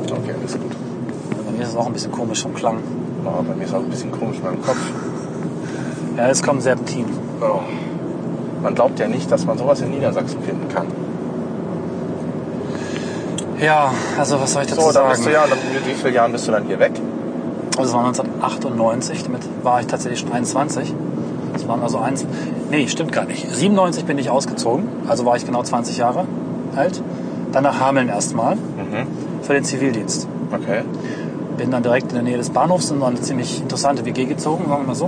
[0.05, 0.73] Okay, alles gut.
[1.47, 2.79] Bei mir ist es auch ein bisschen komisch vom Klang.
[3.25, 4.79] Oh, bei mir ist auch ein bisschen komisch in meinem Kopf.
[6.17, 7.07] Ja, es kommt Serpentin.
[7.41, 7.61] Oh.
[8.63, 10.87] Man glaubt ja nicht, dass man sowas in Niedersachsen finden kann.
[13.61, 15.09] Ja, also was soll ich dazu So, dann sagen?
[15.11, 16.93] bist du ja, dann, mit wie vielen Jahren bist du dann hier weg?
[17.77, 20.93] Also es war 1998, damit war ich tatsächlich schon 21.
[21.53, 22.25] Das waren also eins.
[22.71, 23.51] Nee, stimmt gar nicht.
[23.51, 26.25] 97 bin ich ausgezogen, also war ich genau 20 Jahre
[26.77, 27.03] alt.
[27.53, 29.07] Dann nach Hameln erstmal Mhm.
[29.43, 30.29] für den Zivildienst.
[30.53, 30.83] Okay.
[31.57, 34.83] Bin dann direkt in der Nähe des Bahnhofs in eine ziemlich interessante WG gezogen, sagen
[34.83, 35.05] wir mal so.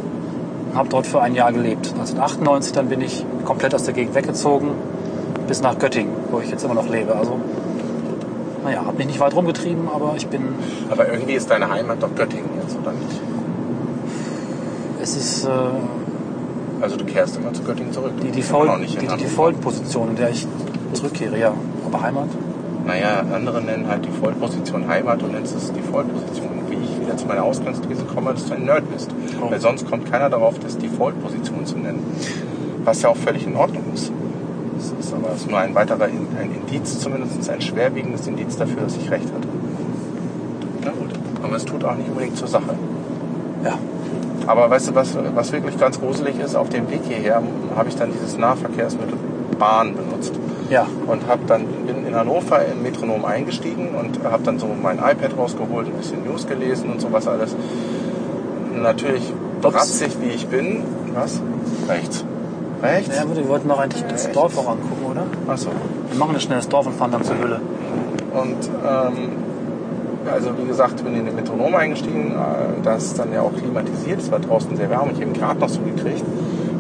[0.73, 1.87] Und habe dort für ein Jahr gelebt.
[1.93, 4.71] 1998 dann bin ich komplett aus der Gegend weggezogen
[5.47, 7.15] bis nach Göttingen, wo ich jetzt immer noch lebe.
[7.15, 7.37] Also,
[8.65, 10.43] naja, habe mich nicht weit rumgetrieben, aber ich bin,
[10.91, 13.21] Aber irgendwie ist deine Heimat doch Göttingen jetzt, oder nicht?
[15.01, 15.51] es ist äh,
[16.81, 18.13] Also du kehrst immer zu Göttingen zurück.
[18.23, 19.19] die Das kann man auch Default- nicht die, in.
[19.19, 20.47] Default-Position, in der ich
[20.93, 21.53] zurückkehre, ja.
[21.87, 22.29] Aber Heimat?
[22.87, 26.49] Naja, andere nennen halt Default-Position Heimat und nennst es Default-Position.
[26.69, 29.11] Wie ich wieder zu meiner Ausgangsthese komme, dass du ein Nerd bist.
[29.41, 29.51] Oh.
[29.51, 32.03] Weil sonst kommt keiner darauf, das Default-Position zu nennen.
[32.85, 34.11] Was ja auch völlig in Ordnung ist.
[35.13, 38.83] Ist aber es ist nur ein weiterer In- ein Indiz, zumindest ein schwerwiegendes Indiz dafür,
[38.83, 39.49] dass ich recht hatte.
[40.85, 41.11] Na gut.
[41.43, 42.75] Aber es tut auch nicht unbedingt zur Sache.
[43.65, 43.79] Ja.
[44.47, 46.57] Aber weißt du, was, was wirklich ganz gruselig ist?
[46.57, 47.43] Auf dem Weg hierher
[47.77, 49.17] habe ich dann dieses Nahverkehrsmittel
[49.59, 50.33] Bahn benutzt
[50.71, 50.87] Ja.
[51.07, 55.37] und hab dann bin in Hannover im Metronom eingestiegen und habe dann so mein iPad
[55.39, 57.55] rausgeholt, ein bisschen News gelesen und sowas alles.
[58.83, 60.83] Natürlich bratzig wie ich bin.
[61.15, 61.41] Was?
[61.89, 62.25] Rechts.
[62.83, 63.17] Rechts?
[63.17, 64.37] Ja, wir wollten noch eigentlich das Echt?
[64.37, 65.25] Dorf auch angucken, oder?
[65.47, 65.71] Achso.
[66.11, 67.61] Wir machen ein schnelles Dorf und fahren dann zur Höhle.
[68.35, 69.33] Und ähm,
[70.31, 72.33] also wie gesagt, bin in den Metronom eingestiegen.
[72.33, 74.21] Äh, Das ist dann ja auch klimatisiert.
[74.21, 75.11] Es war draußen sehr warm.
[75.11, 76.25] Ich habe ihn gerade noch so gekriegt.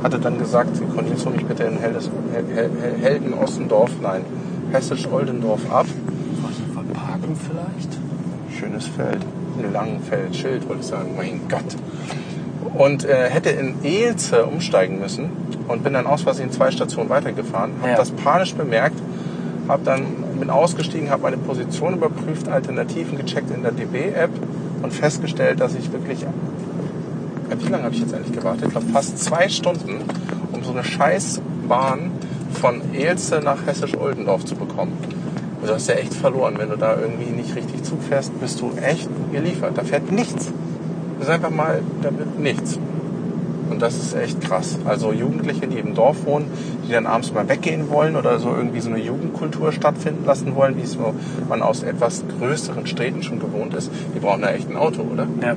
[0.02, 4.24] Hatte dann gesagt, Cornelius, hol mich bitte in Heldes, Hel Hel Hel Helden-Ossendorf, nein,
[4.72, 5.86] Hessisch-Oldendorf ab.
[5.86, 7.98] Soll ich verparken vielleicht?
[8.58, 9.20] Schönes Feld.
[9.62, 11.10] Ein Langenfeld, Schild, wollte ich sagen.
[11.16, 11.76] Mein Gott.
[12.76, 15.30] Und äh, hätte in Eelze umsteigen müssen
[15.72, 17.72] und bin dann aus Versehen zwei Stationen weitergefahren.
[17.80, 17.96] Habe Ja.
[17.96, 18.96] das panisch bemerkt,
[19.68, 20.04] hab dann,
[20.38, 24.30] bin ausgestiegen, habe meine Position überprüft, Alternativen gecheckt in der DB-App
[24.82, 26.20] und festgestellt, dass ich wirklich...
[26.22, 26.28] Ja,
[27.58, 28.64] Wie lange habe ich jetzt eigentlich gewartet?
[28.66, 30.00] Ich glaube fast zwei Stunden,
[30.52, 32.10] um so eine Scheißbahn
[32.52, 34.92] von Eelze nach Hessisch-Oldendorf zu bekommen.
[35.60, 36.54] Also du hast ja echt verloren.
[36.58, 39.72] Wenn du da irgendwie nicht richtig Zug fährst, bist du echt geliefert.
[39.76, 40.50] Da fährt nichts.
[41.18, 42.78] Das ist einfach mal, da wird nichts.
[43.72, 44.78] Und das ist echt krass.
[44.84, 46.46] Also Jugendliche, die im Dorf wohnen,
[46.86, 50.76] die dann abends mal weggehen wollen oder so irgendwie so eine Jugendkultur stattfinden lassen wollen,
[50.76, 51.14] wie es so
[51.48, 55.26] man aus etwas größeren Städten schon gewohnt ist, die brauchen da echt ein Auto, oder?
[55.40, 55.56] Ja.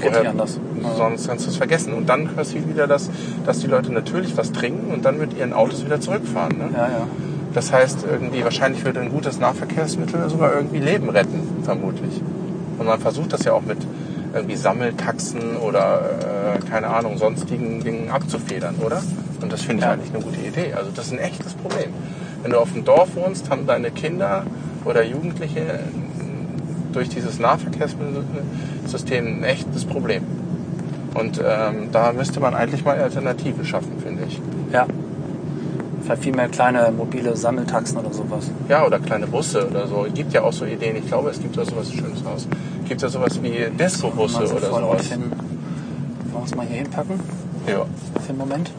[0.00, 0.58] Geht nicht anders.
[0.96, 1.92] Sonst kannst du es vergessen.
[1.92, 3.10] Und dann hörst du wieder, dass,
[3.46, 6.58] dass die Leute natürlich was trinken und dann mit ihren Autos wieder zurückfahren.
[6.58, 6.70] Ne?
[6.72, 7.06] Ja, ja.
[7.54, 12.20] Das heißt, irgendwie, wahrscheinlich würde ein gutes Nahverkehrsmittel sogar irgendwie Leben retten, vermutlich.
[12.78, 13.78] Und man versucht das ja auch mit
[14.34, 16.00] irgendwie Sammeltaxen oder,
[16.56, 19.02] äh, keine Ahnung, sonstigen Dingen abzufedern, oder?
[19.40, 19.92] Und das finde ich Ja.
[19.92, 20.72] eigentlich eine gute Idee.
[20.74, 21.90] Also das ist ein echtes Problem.
[22.42, 24.44] Wenn du auf dem Dorf wohnst, haben deine Kinder
[24.84, 25.80] oder Jugendliche
[26.92, 30.22] durch dieses Nahverkehrssystem ein echtes Problem.
[31.14, 34.40] Und ähm, da müsste man eigentlich mal Alternativen schaffen, finde ich.
[34.72, 34.86] Ja.
[36.02, 38.50] Vielleicht viel mehr kleine mobile Sammeltaxen oder sowas.
[38.68, 40.04] Ja, oder kleine Busse oder so.
[40.06, 40.96] Es gibt ja auch so Ideen.
[40.96, 42.48] Ich glaube, es gibt da sowas Schönes aus.
[42.92, 45.06] Gibt es ja sowas wie Destrobusse oder sowas?
[45.06, 45.22] Hin.
[45.22, 47.18] Wollen wir uns mal hier hinpacken?
[47.66, 47.86] Ja.
[48.20, 48.70] Für einen Moment.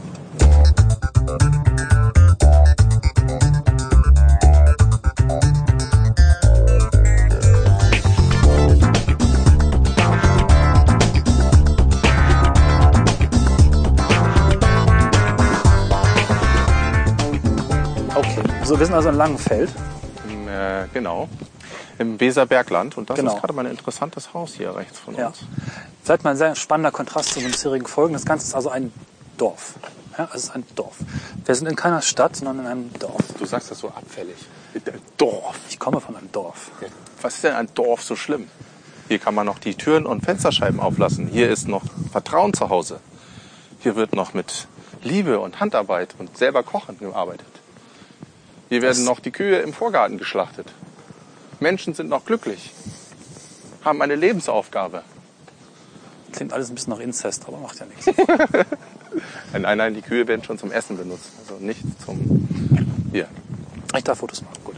[18.13, 19.71] Okay, so wir sind also in Langenfeld.
[20.27, 21.27] Hm, äh, genau.
[22.03, 22.97] Im Weserbergland.
[22.97, 23.33] Und das Genau.
[23.33, 25.27] ist gerade mal ein interessantes Haus hier rechts von Ja.
[25.27, 25.39] uns.
[26.03, 28.13] Seid mal ein sehr spannender Kontrast zu den bisherigen Folgen.
[28.13, 28.91] Das Ganze ist also ein
[29.37, 29.75] Dorf.
[30.17, 30.97] Ja, es ist ein Dorf.
[31.45, 33.21] Wir sind in keiner Stadt, sondern in einem Dorf.
[33.39, 34.35] Du sagst das so abfällig.
[35.17, 35.55] Dorf.
[35.69, 36.71] Ich komme von einem Dorf.
[37.21, 38.47] Was ist denn ein Dorf so schlimm?
[39.07, 41.27] Hier kann man noch die Türen und Fensterscheiben auflassen.
[41.27, 42.99] Hier ist noch Vertrauen zu Hause.
[43.79, 44.67] Hier wird noch mit
[45.03, 47.47] Liebe und Handarbeit und selber Kochen gearbeitet.
[48.69, 50.67] Hier werden noch die Kühe im Vorgarten geschlachtet.
[51.63, 52.71] Menschen sind noch glücklich,
[53.83, 55.03] haben eine Lebensaufgabe.
[56.31, 58.05] Klingt alles ein bisschen nach Inzest, aber macht ja nichts.
[59.53, 62.47] Nein, nein, die Kühe werden schon zum Essen benutzt, also nicht zum...
[63.11, 63.27] Hier.
[63.95, 64.75] Ich darf Fotos machen, gut.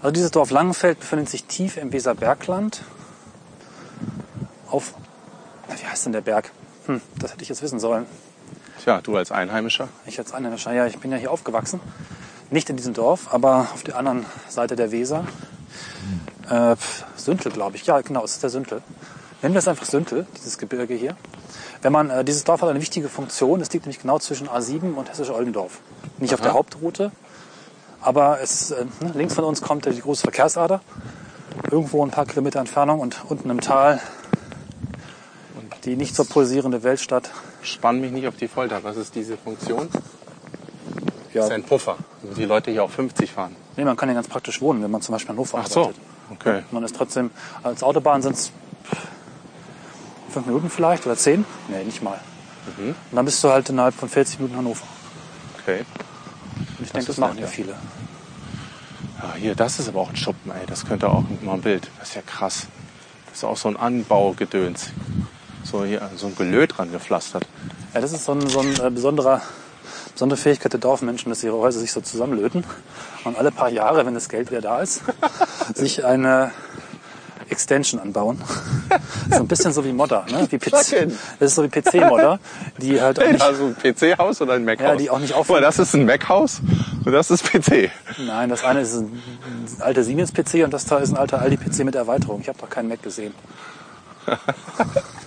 [0.00, 2.82] Also dieses Dorf Langenfeld befindet sich tief im Weserbergland.
[4.68, 4.94] Auf,
[5.68, 6.52] wie heißt denn der Berg?
[6.86, 8.06] Hm, das hätte ich jetzt wissen sollen.
[8.84, 9.88] Tja, du als Einheimischer.
[10.06, 11.80] Ich als Einheimischer, ja, ich bin ja hier aufgewachsen.
[12.50, 15.26] Nicht in diesem Dorf, aber auf der anderen Seite der Weser.
[16.48, 16.76] Äh,
[17.16, 17.86] Süntel, glaube ich.
[17.86, 18.82] Ja, genau, es ist der Süntel.
[19.42, 21.16] Nennen wir es einfach Süntel, dieses Gebirge hier.
[21.82, 23.60] Wenn man, äh, dieses Dorf hat eine wichtige Funktion.
[23.60, 25.80] Es liegt nämlich genau zwischen A7 und Hessisch Oldendorf.
[26.18, 26.48] Nicht auf Aha.
[26.48, 27.12] der Hauptroute,
[28.00, 30.80] aber es, äh, ne, links von uns kommt die große Verkehrsader.
[31.70, 34.00] Irgendwo ein paar Kilometer Entfernung und unten im Tal
[35.84, 37.30] die nicht so pulsierende Weltstadt.
[37.62, 38.82] Spann mich nicht auf die Folter.
[38.82, 39.88] Was ist diese Funktion?
[41.32, 41.96] Ja, Das ist ein Puffer.
[42.22, 43.56] Also die Leute hier auf 50 fahren.
[43.76, 45.80] Nee, man kann ja ganz praktisch wohnen, wenn man zum Beispiel in Hannover Ach so,
[45.82, 46.02] arbeitet.
[46.30, 46.62] okay.
[46.70, 47.30] Man ist trotzdem,
[47.62, 48.52] als Autobahn sind es
[50.30, 51.44] fünf Minuten vielleicht oder zehn?
[51.68, 52.20] Nee, nicht mal.
[52.78, 52.88] Mhm.
[52.88, 54.84] Und dann bist du halt innerhalb von 40 Minuten in Hannover.
[55.62, 55.84] Okay.
[56.78, 57.46] Und ich denke, das machen ja.
[57.46, 57.74] viele.
[59.22, 60.66] Ja, hier, das ist aber auch ein Schuppen, ey.
[60.66, 61.90] Das könnte auch mal ein Bild.
[61.98, 62.68] Das ist ja krass.
[63.26, 64.90] Das ist auch so ein Anbaugedöns.
[65.62, 67.46] So hier, so ein Gelöt dran gepflastert.
[67.92, 69.42] Ja, das ist so ein, so ein äh, besonderer,
[70.12, 72.64] besondere Fähigkeit der Dorfmenschen, dass ihre Häuser sich so zusammenlöten
[73.24, 75.02] und alle paar Jahre, wenn das Geld wieder da ist,
[75.74, 76.50] sich eine
[77.50, 78.40] Extension anbauen.
[79.30, 80.46] so ein bisschen so wie Modder, ne?
[80.50, 82.38] Wie PC, das ist so wie PC-Modder,
[82.78, 84.88] die halt auch nicht, Also ein PC-Haus oder ein Mac-Haus?
[84.88, 85.62] Ja, die auch nicht auffallen.
[85.62, 86.60] das ist ein Mac-Haus
[87.04, 87.90] und das ist PC.
[88.18, 89.20] Nein, das eine ist ein
[89.80, 92.40] alter Siemens-PC und das da ist ein alter Aldi-PC mit Erweiterung.
[92.40, 93.34] Ich habe doch keinen Mac gesehen.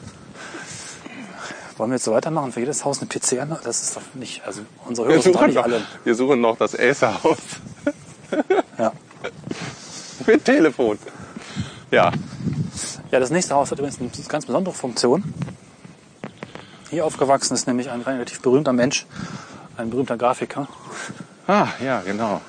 [1.83, 2.53] Wollen wir jetzt so weitermachen?
[2.53, 3.57] Für jedes Haus eine PC an?
[3.65, 4.41] Das ist doch nicht.
[4.47, 5.81] Also unsere Hörer sind doch nicht noch, alle.
[6.05, 7.37] wir suchen noch das Acer-Haus
[8.77, 8.93] Ja.
[10.25, 10.97] mit Telefon.
[11.91, 12.13] Ja,
[13.11, 15.25] ja, das nächste Haus hat übrigens eine ganz besondere Funktion.
[16.89, 19.05] Hier aufgewachsen ist nämlich ein relativ berühmter Mensch,
[19.75, 20.69] ein berühmter Grafiker.
[21.47, 22.39] ah, ja, genau.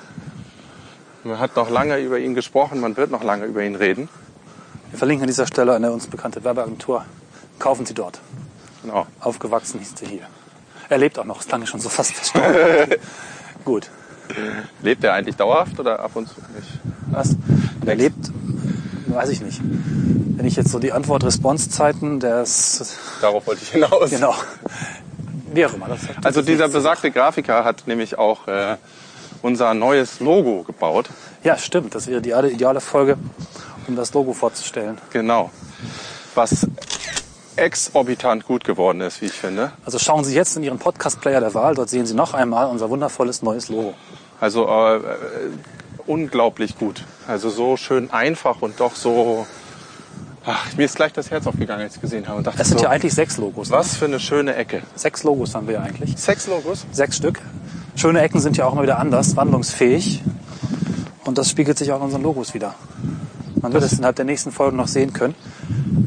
[1.25, 4.07] Man hat noch lange über ihn gesprochen, man wird noch lange über ihn reden.
[4.91, 7.03] Wir verlinken an dieser Stelle eine uns bekannte Werbeagentur.
[7.59, 8.21] Kaufen Sie dort.
[8.85, 9.07] Genau.
[9.19, 10.21] Aufgewachsen hieß er hier.
[10.89, 12.95] Er lebt auch noch, ist lange schon so fast verstorben.
[13.65, 13.89] Gut.
[14.81, 16.67] Lebt er eigentlich dauerhaft oder ab und zu nicht?
[17.11, 17.35] Was?
[17.85, 18.31] Er lebt,
[19.07, 19.59] weiß ich nicht.
[19.63, 24.09] Wenn ich jetzt so die Antwort-Response-Zeiten des, Darauf wollte ich hinaus.
[24.09, 24.35] genau,
[25.53, 25.87] wie auch immer.
[26.23, 28.77] Also dieser ist- besagte Grafiker hat nämlich auch äh,
[29.41, 31.09] unser neues Logo gebaut.
[31.43, 31.95] Ja, stimmt.
[31.95, 33.17] Das wäre die ideale- ideale Folge,
[33.87, 34.97] um das Logo vorzustellen.
[35.11, 35.51] Genau.
[36.35, 36.67] Was
[37.57, 39.71] exorbitant gut geworden ist, wie ich finde.
[39.85, 41.75] Also schauen Sie jetzt in Ihren Podcast-Player der Wahl.
[41.75, 43.93] Dort sehen Sie noch einmal unser wundervolles neues Logo.
[44.39, 45.01] Also äh, äh,
[46.05, 47.03] unglaublich gut.
[47.27, 49.47] Also so schön einfach und doch so.
[50.45, 52.37] Ach, mir ist gleich das Herz aufgegangen, als ich gesehen habe.
[52.37, 53.69] Und dachte Es sind so, ja eigentlich sechs Logos.
[53.69, 53.77] ne?
[53.77, 54.83] was für eine schöne Ecke.
[54.95, 56.15] Sechs Logos haben wir ja eigentlich.
[56.17, 56.85] Sechs Logos?
[56.91, 57.41] Sechs Stück.
[57.95, 60.21] Schöne Ecken sind ja auch immer wieder anders, wandlungsfähig.
[61.23, 62.75] Und das spiegelt sich auch in unseren Logos wieder.
[63.61, 65.33] Man wird es innerhalb der nächsten Folgen noch sehen können,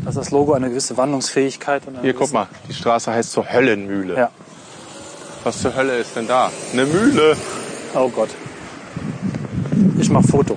[0.04, 3.44] dass das Logo eine gewisse Wandlungsfähigkeit und eine Hier, guck mal, die Straße heißt so
[3.44, 4.16] Höllenmühle.
[4.16, 4.30] Ja.
[5.44, 6.50] Was zur Hölle ist denn da?
[6.72, 7.36] Eine Mühle.
[7.94, 8.30] Oh Gott.
[9.98, 10.56] Ich mach Foto.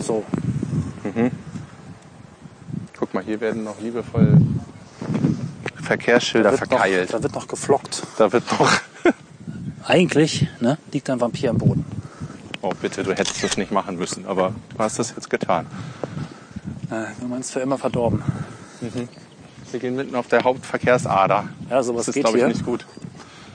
[0.00, 0.24] So.
[3.10, 4.36] Guck mal, hier werden noch liebevoll
[5.82, 7.12] Verkehrsschilder noch, verkeilt.
[7.12, 8.02] da wird noch geflockt.
[8.18, 8.70] Da wird noch.
[9.84, 11.84] Eigentlich ne, liegt ein Vampir am Boden.
[12.60, 15.66] Oh, bitte, du hättest das nicht machen müssen, aber du hast das jetzt getan.
[16.90, 18.22] Äh, du meinst für immer verdorben.
[19.70, 21.48] Wir gehen mitten auf der Hauptverkehrsader.
[21.68, 22.48] Ja, sowas Das ist, glaube ich, hier.
[22.52, 22.86] nicht gut.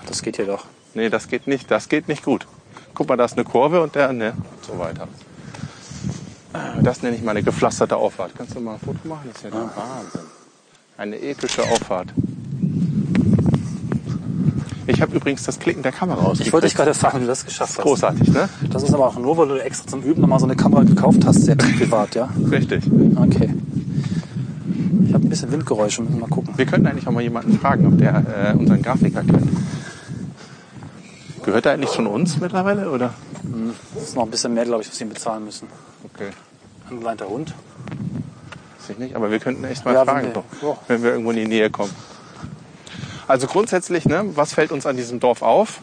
[0.07, 0.65] Das geht hier doch.
[0.93, 1.69] Nee, das geht nicht.
[1.69, 2.47] Das geht nicht gut.
[2.93, 5.07] Guck mal, da ist eine Kurve und der, ne, und so weiter.
[6.81, 8.31] Das nenne ich mal eine gepflasterte Auffahrt.
[8.37, 9.27] Kannst du mal ein Foto machen?
[9.27, 10.21] Das ist ja der Wahnsinn.
[10.97, 12.13] Eine epische Auffahrt.
[14.87, 16.47] Ich habe übrigens das Klicken der Kamera ausgekriegt.
[16.47, 17.83] Ich wollte dich gerade fragen, wie du das geschafft hast.
[17.83, 18.47] Großartig, ne?
[18.71, 21.25] Das ist aber auch nur, weil du extra zum Üben nochmal so eine Kamera gekauft
[21.25, 22.29] hast, sehr privat, ja?
[22.51, 22.83] Richtig.
[23.15, 23.53] Okay.
[25.07, 26.53] Ich habe ein bisschen Windgeräusche, müssen wir mal gucken.
[26.55, 29.49] Wir könnten eigentlich auch mal jemanden fragen, ob der äh, unseren Grafiker kennt.
[31.43, 33.13] Gehört er eigentlich schon uns mittlerweile, oder?
[33.93, 35.67] Das ist noch ein bisschen mehr, glaube ich, was sie ihm bezahlen müssen.
[36.13, 36.29] Okay.
[36.89, 37.53] Angeleinter Hund.
[38.79, 40.77] Weiß ich nicht, aber wir könnten echt mal Ja, wenn fragen, wir- doch, ja.
[40.87, 41.91] wenn wir irgendwo in die Nähe kommen.
[43.27, 45.79] Also grundsätzlich, ne, was fällt uns an diesem Dorf auf?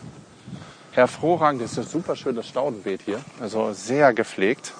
[0.92, 3.20] Hervorragend ist ein super schönes Staudenbeet hier.
[3.40, 4.72] Also sehr gepflegt.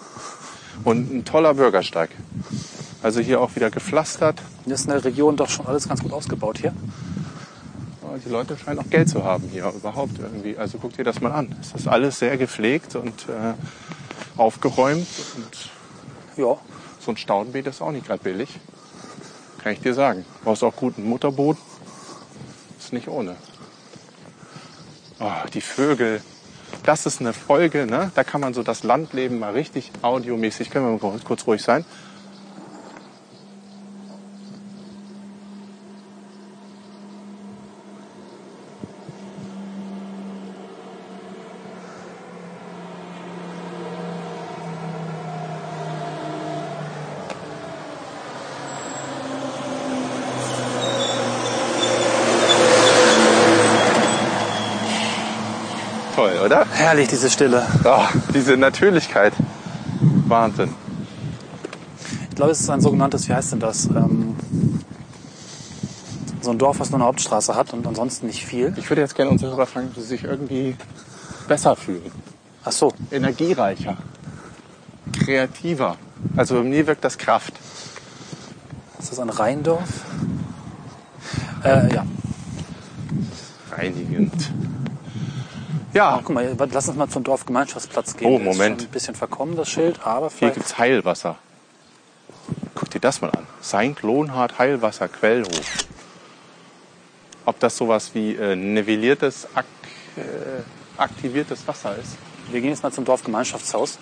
[0.85, 2.11] Und ein toller Bürgersteig.
[3.03, 4.40] Also hier auch wieder gepflastert.
[4.64, 6.72] Hier ist in der Region doch schon alles ganz gut ausgebaut hier.
[8.25, 10.57] Die Leute scheinen auch Geld zu haben hier überhaupt irgendwie.
[10.57, 11.57] Also guck dir das mal an.
[11.61, 13.55] Es ist alles sehr gepflegt und äh,
[14.37, 15.09] aufgeräumt.
[15.37, 15.70] Und
[16.37, 16.57] Ja.
[17.01, 18.61] so ein Staudenbeet ist auch nicht gerade billig.
[19.62, 20.25] Kann ich dir sagen.
[20.44, 21.61] Brauchst auch guten Mutterboden.
[22.92, 23.37] Nicht ohne.
[25.18, 26.20] Oh, die Vögel.
[26.85, 28.12] Das ist eine Folge, ne?
[28.14, 30.68] Da kann man so das Landleben mal richtig audiomäßig.
[30.68, 31.87] Können wir mal kurz ruhig sein?
[56.14, 56.66] Toll, oder?
[56.70, 57.66] Herrlich, diese Stille.
[57.84, 59.32] Oh, diese Natürlichkeit.
[60.28, 60.74] Wahnsinn.
[62.28, 63.86] Ich glaube, es ist ein sogenanntes, wie heißt denn das?
[63.86, 64.36] Ähm,
[66.42, 68.74] so ein Dorf, was nur eine Hauptstraße hat und ansonsten nicht viel.
[68.76, 70.76] Ich würde jetzt gerne unsere Hörer fragen, ob sie sich irgendwie
[71.48, 72.10] besser fühlen.
[72.64, 73.96] Ach so, Energiereicher.
[75.24, 75.96] Kreativer.
[76.36, 77.54] Also bei mir wirkt das Kraft.
[78.98, 79.88] ist das ein Rheindorf?
[81.64, 82.04] Äh, ja.
[83.70, 84.52] Reinigend.
[85.92, 88.28] Ja, Guck mal, lass uns mal zum Dorfgemeinschaftsplatz gehen.
[88.28, 88.83] Oh, Moment.
[88.83, 90.55] ein bisschen verkommen, das Schild, aber hier vielleicht...
[90.55, 91.37] gibt's Heilwasser.
[92.74, 93.46] Guck dir das mal an.
[93.62, 94.02] St.
[94.02, 95.87] Lohnhard Heilwasser Quellhof.
[97.44, 99.66] Ob das sowas wie äh, nivelliertes, ak
[100.16, 100.20] äh,
[100.96, 102.16] aktiviertes Wasser ist?
[102.50, 103.98] Wir gehen jetzt mal zum Dorfgemeinschaftshaus.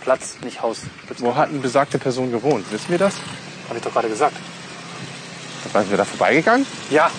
[0.00, 0.82] Platz, nicht Haus.
[1.08, 2.70] Gibt's Wo hat eine besagte Person gewohnt?
[2.70, 3.14] Wissen wir das?
[3.68, 4.36] Habe ich doch gerade gesagt.
[5.72, 6.66] Sind wir da vorbeigegangen?
[6.90, 7.10] Ja.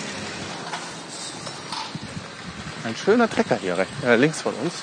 [2.86, 4.74] Ein schöner Trecker hier rechts, äh, links von uns.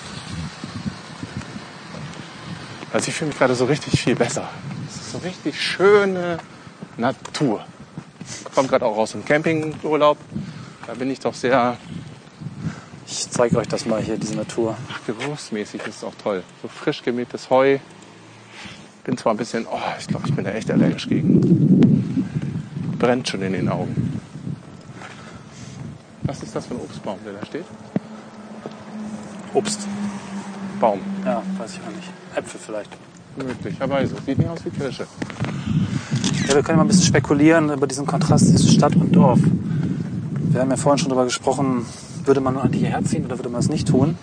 [2.92, 4.50] Also ich fühle mich gerade so richtig viel besser.
[4.90, 6.38] Es ist so richtig schöne
[6.98, 7.66] Natur.
[8.28, 10.18] Ich komme gerade auch aus dem Campingurlaub.
[10.86, 11.78] Da bin ich doch sehr
[13.08, 14.76] Ich zeige euch das mal hier, diese Natur.
[14.92, 16.44] ach, geruchsmäßig ist es auch toll.
[16.62, 17.80] So frisch gemähtes Heu.
[19.06, 22.28] Bin zwar ein bisschen, oh, ich glaube, ich bin da echt allergisch gegen.
[23.00, 24.20] Brennt schon in den Augen.
[26.24, 27.66] Was ist das für ein Obstbaum, der da steht?
[29.54, 29.88] Obst.
[30.80, 31.00] Baum.
[31.26, 32.10] Ja, weiß ich auch nicht.
[32.36, 32.90] Äpfel vielleicht.
[33.36, 34.16] Möglicherweise.
[34.26, 35.08] Sieht nicht aus wie Kirsche.
[36.48, 39.40] Ja, wir können mal ein bisschen spekulieren über diesen Kontrast zwischen Stadt und Dorf.
[39.42, 41.86] Wir haben ja vorhin schon darüber gesprochen,
[42.26, 44.18] würde man nur an hierher ziehen oder würde man es nicht tun?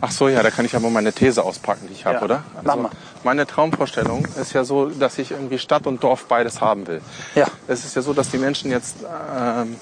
[0.00, 2.44] Ach so, ja, da kann ich mal meine These auspacken, die ich habe, Ja, oder?
[2.54, 2.90] Also mach mal.
[3.24, 7.00] Meine Traumvorstellung ist ja so, dass ich irgendwie Stadt und Dorf beides haben will.
[7.34, 7.46] Ja.
[7.68, 8.96] Es ist ja so, dass die Menschen jetzt,
[9.34, 9.76] ähm,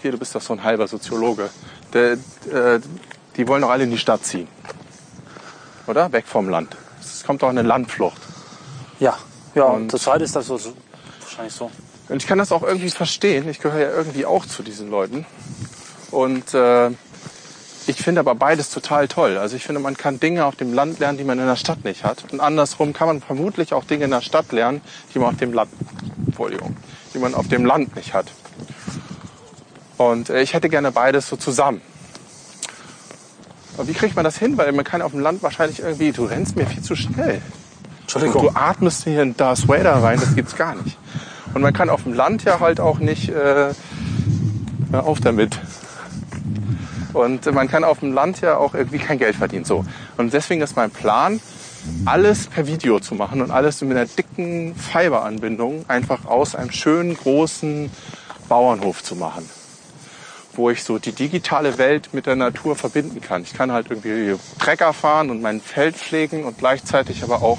[0.00, 1.50] hier, du bist doch so ein halber Soziologe,
[1.92, 2.80] der, äh,
[3.36, 4.48] die wollen doch alle in die Stadt ziehen.
[5.86, 6.12] Oder?
[6.12, 6.76] Weg vom Land.
[7.00, 8.20] Es kommt doch eine Landflucht.
[9.00, 9.16] Ja.
[9.54, 10.72] Ja, Und- zurzeit ist das so, so
[11.20, 11.70] wahrscheinlich so.
[12.08, 13.48] Und ich kann das auch irgendwie verstehen.
[13.48, 15.24] Ich gehöre ja irgendwie auch zu diesen Leuten.
[16.10, 16.88] Und äh,
[17.86, 19.38] ich finde aber beides total toll.
[19.38, 21.84] Also ich finde, man kann Dinge auf dem Land lernen, die man in der Stadt
[21.84, 22.24] nicht hat.
[22.30, 24.82] Und andersrum kann man vermutlich auch Dinge in der Stadt lernen,
[25.14, 25.70] die man auf dem Land,
[26.26, 26.76] Entschuldigung,
[27.14, 28.26] die man auf dem Land nicht hat.
[29.96, 31.80] Und äh, ich hätte gerne beides so zusammen.
[33.76, 34.56] Aber wie kriegt man das hin?
[34.56, 37.40] Weil man kann auf dem Land wahrscheinlich irgendwie, du rennst mir viel zu schnell.
[38.02, 38.42] Entschuldigung.
[38.42, 40.98] Du atmest hier in Darth Vader rein, das gibt's gar nicht.
[41.54, 43.72] Und man kann auf dem Land ja halt auch nicht, äh,
[44.92, 45.58] auf damit.
[47.12, 49.64] Und man kann auf dem Land ja auch irgendwie kein Geld verdienen.
[49.64, 49.84] So.
[50.16, 51.40] Und deswegen ist mein Plan,
[52.04, 57.16] alles per Video zu machen und alles mit einer dicken Fiberanbindung einfach aus einem schönen
[57.16, 57.90] großen
[58.48, 59.48] Bauernhof zu machen.
[60.54, 63.42] Wo ich so die digitale Welt mit der Natur verbinden kann.
[63.42, 67.58] Ich kann halt irgendwie Trecker fahren und mein Feld pflegen und gleichzeitig aber auch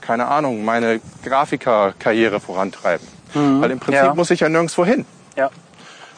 [0.00, 3.06] keine Ahnung, meine Grafikerkarriere vorantreiben.
[3.32, 4.14] Weil im Prinzip Ja.
[4.14, 5.04] muss ich ja nirgendwo hin.
[5.36, 5.50] Ja.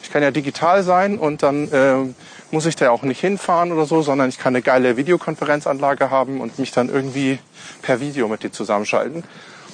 [0.03, 2.15] Ich kann ja digital sein und dann ähm,
[2.51, 6.41] muss ich da auch nicht hinfahren oder so, sondern ich kann eine geile Videokonferenzanlage haben
[6.41, 7.39] und mich dann irgendwie
[7.81, 9.23] per Video mit dir zusammenschalten.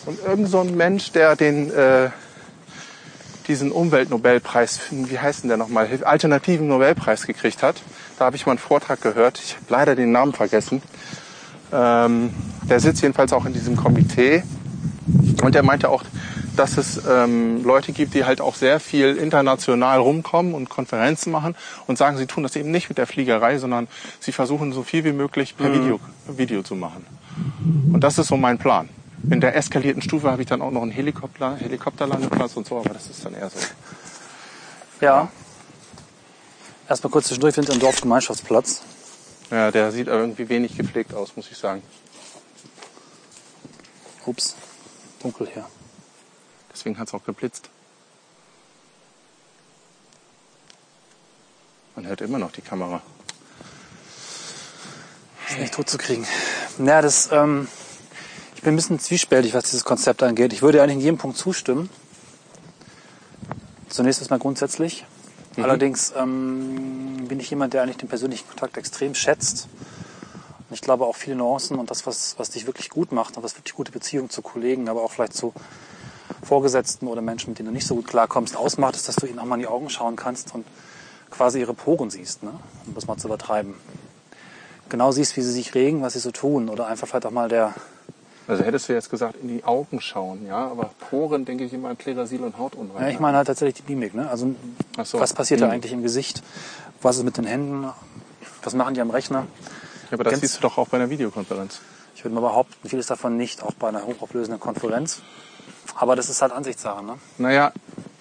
[0.05, 2.09] Und irgend so ein Mensch, der den äh,
[3.47, 7.81] diesen Umweltnobelpreis, wie heißt denn der nochmal, alternativen Nobelpreis gekriegt hat.
[8.17, 9.39] Da habe ich mal einen Vortrag gehört.
[9.43, 10.81] Ich habe leider den Namen vergessen.
[11.71, 12.31] Ähm,
[12.69, 14.43] der sitzt jedenfalls auch in diesem Komitee.
[15.41, 16.03] Und der meinte auch,
[16.55, 21.55] dass es ähm, Leute gibt, die halt auch sehr viel international rumkommen und Konferenzen machen
[21.87, 23.87] und sagen, sie tun das eben nicht mit der Fliegerei, sondern
[24.19, 27.05] sie versuchen so viel wie möglich per Video, Video zu machen.
[27.91, 28.89] Und das ist so mein Plan.
[29.29, 32.89] In der eskalierten Stufe habe ich dann auch noch einen Helikopter, Helikopterlandeplatz und so, aber
[32.89, 33.59] das ist dann eher so.
[34.99, 35.31] Ja.
[36.89, 38.81] Erstmal kurz zwischendurch, sind am Dorfgemeinschaftsplatz.
[39.49, 41.81] Ja, der sieht aber irgendwie wenig gepflegt aus, muss ich sagen.
[44.25, 44.55] Ups,
[45.21, 45.65] dunkel hier.
[46.73, 47.69] Deswegen hat es auch geblitzt.
[51.95, 53.01] Man hört immer noch die Kamera.
[55.49, 56.25] Ist nicht tot zu kriegen.
[56.77, 57.67] Naja, das, ähm,
[58.63, 60.53] bin ein bisschen zwiespältig, was dieses Konzept angeht.
[60.53, 61.89] Ich würde eigentlich in jedem Punkt zustimmen.
[63.89, 65.05] Zunächst erstmal grundsätzlich.
[65.57, 69.67] Allerdings ähm, bin ich jemand, der eigentlich den persönlichen Kontakt extrem schätzt.
[70.69, 73.43] Und ich glaube auch viele Nuancen und das, was, was dich wirklich gut macht und
[73.43, 75.53] was wirklich gute Beziehungen zu Kollegen, aber auch vielleicht zu
[76.43, 79.39] Vorgesetzten oder Menschen, mit denen du nicht so gut klarkommst, ausmacht, ist, dass du ihnen
[79.39, 80.65] auch mal in die Augen schauen kannst und
[81.29, 82.51] quasi ihre Poren siehst, ne?
[82.87, 83.75] um das mal zu übertreiben.
[84.89, 87.49] Genau siehst, wie sie sich regen, was sie so tun oder einfach vielleicht auch mal
[87.49, 87.73] der,
[88.47, 91.89] Also hättest du jetzt gesagt, in die Augen schauen, ja, aber Poren denke ich immer
[91.89, 93.07] an Klerasil und Hautunreinheit.
[93.09, 94.29] ja, ich meine halt tatsächlich die Mimik, ne?
[94.29, 94.53] also
[94.97, 95.19] Ach so.
[95.19, 95.75] was passiert da Mimik.
[95.75, 96.43] eigentlich im Gesicht,
[97.01, 97.87] was ist mit den Händen,
[98.63, 99.45] was machen die am Rechner.
[100.09, 101.79] Ja, aber das Ganz- siehst du doch auch bei einer Videokonferenz.
[102.15, 105.21] Ich würde mal behaupten, vieles davon nicht, auch bei einer hochauflösenden Konferenz.
[105.95, 107.03] Aber das ist halt Ansichtssache.
[107.03, 107.15] Ne?
[107.37, 107.71] Naja,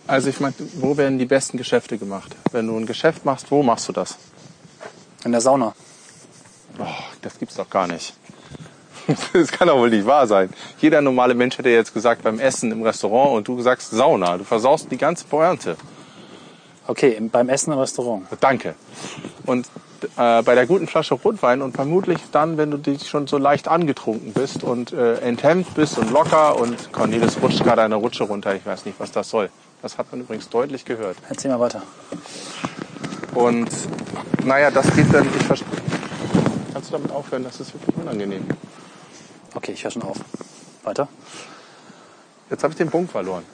[0.07, 2.35] also ich meine, wo werden die besten Geschäfte gemacht?
[2.53, 4.17] Wenn du ein Geschäft machst, wo machst du das?
[5.25, 5.75] In der Sauna.
[6.79, 6.85] Oh,
[7.23, 8.15] das gibt's doch gar nicht.
[9.33, 10.51] Das kann doch wohl nicht wahr sein.
[10.79, 14.39] Jeder normale Mensch hätte jetzt gesagt beim Essen im Restaurant und du sagst Sauna.
[14.39, 15.77] Du versaust die ganze Pointe.
[16.87, 18.27] Okay, im, beim Essen im Restaurant.
[18.41, 18.75] Danke.
[19.47, 19.67] Und
[20.17, 23.69] äh, bei der guten Flasche Rotwein und vermutlich dann, wenn du dich schon so leicht
[23.69, 28.55] angetrunken bist und äh, enthemmt bist und locker und Cornelis rutscht gerade eine Rutsche runter.
[28.55, 29.51] Ich weiß nicht, was das soll.
[29.81, 31.17] Das hat man übrigens deutlich gehört.
[31.29, 31.83] Erzähl mal weiter.
[33.35, 33.71] Und
[34.45, 35.27] naja, das geht dann.
[35.27, 35.49] Ich
[36.73, 37.45] Kannst du damit aufhören?
[37.45, 38.47] Das ist wirklich unangenehm.
[39.55, 40.17] Okay, ich höre schon auf.
[40.83, 41.09] Weiter.
[42.51, 43.45] Jetzt habe ich den Punkt verloren.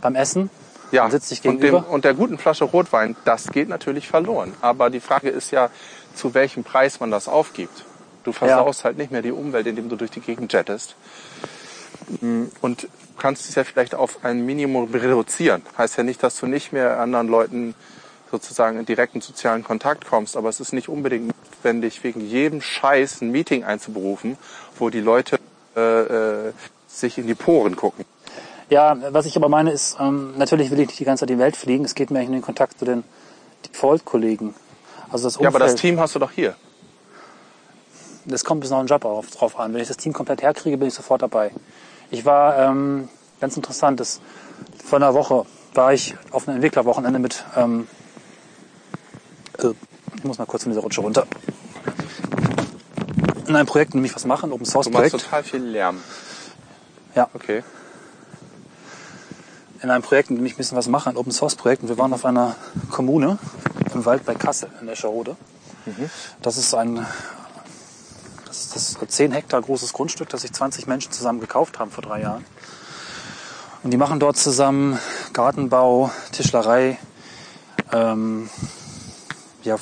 [0.00, 0.50] Beim Essen
[0.92, 1.88] Ja, Man sitzt sich und, dem, gegenüber.
[1.90, 4.54] und der guten Flasche Rotwein, das geht natürlich verloren.
[4.60, 5.70] Aber die Frage ist ja,
[6.14, 7.84] zu welchem Preis man das aufgibt.
[8.24, 10.96] Du versaust halt nicht mehr die Umwelt, indem du durch die Gegend jettest.
[12.20, 15.62] Mm, Und du kannst es ja vielleicht auf ein Minimum reduzieren.
[15.76, 17.74] Heißt ja nicht, dass du nicht mehr anderen Leuten
[18.30, 23.22] sozusagen in direkten sozialen Kontakt kommst, aber es ist nicht unbedingt notwendig, wegen jedem Scheiß
[23.22, 24.36] ein Meeting einzuberufen,
[24.80, 25.38] wo die Leute
[25.76, 26.52] äh, äh,
[26.86, 28.04] sich in die Poren gucken.
[28.70, 31.38] Ja, was ich aber meine ist, ähm, natürlich will ich nicht die ganze Zeit die
[31.38, 31.84] Welt fliegen.
[31.84, 33.04] Es geht mir eigentlich um den Kontakt zu den
[33.66, 34.54] Default-Kollegen.
[35.10, 36.54] Also das Ja, aber das Team hast du doch hier.
[38.26, 39.72] Das kommt bis noch einen Job auf, drauf an.
[39.72, 41.50] Wenn ich das Team komplett herkriege, bin ich sofort dabei.
[42.10, 43.08] Ich war, ähm,
[43.40, 44.20] ganz interessant, das,
[44.84, 47.86] vor einer Woche war ich auf einem Entwicklerwochenende mit, ähm,
[49.58, 49.68] äh,
[50.16, 51.26] ich muss mal kurz von dieser Rutsche runter.
[53.48, 55.24] In einem Projekt, nämlich was machen, Open Source Du machst Projekt.
[55.24, 56.00] total viel Lärm.
[57.14, 57.64] Ja, Okay.
[59.82, 61.82] in einem Projekt, in dem ich ein bisschen was mache, ein Open Source Projekt.
[61.82, 62.56] Und wir waren auf einer
[62.90, 63.38] Kommune
[63.94, 65.36] im Wald bei Kassel in Escherode.
[66.42, 67.06] Das ist ein
[68.44, 72.02] das ist das 10 Hektar großes Grundstück, das sich 20 Menschen zusammen gekauft haben vor
[72.02, 72.44] drei Jahren.
[73.82, 74.98] Und die machen dort zusammen
[75.32, 76.98] Gartenbau, Tischlerei,
[77.92, 78.50] ähm,
[79.62, 79.76] ja,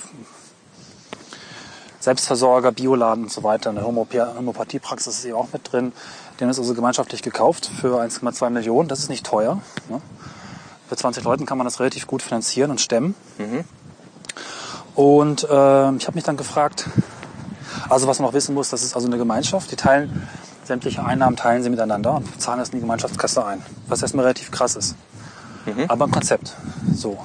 [2.07, 3.71] Selbstversorger, Bioladen und so weiter.
[3.71, 5.93] Eine Homöopa- Homöopathiepraxis ist hier auch mit drin.
[6.41, 8.89] Haben das also gemeinschaftlich gekauft für 1,2 Millionen.
[8.89, 9.61] Das ist nicht teuer.
[9.89, 10.01] Ne?
[10.89, 13.17] Für 20 Leuten kann man das relativ gut finanzieren und stemmen.
[14.95, 15.47] Und äh,
[15.97, 16.89] ich habe mich dann gefragt,
[17.89, 20.29] also was man auch wissen muss, das ist also eine Gemeinschaft, die teilen
[20.63, 24.53] sämtliche Einnahmen teilen sie miteinander und zahlen das in die Gemeinschaftskasse ein, was erstmal relativ
[24.53, 24.95] krass ist.
[25.89, 26.55] Aber ein Konzept,
[26.95, 27.19] so.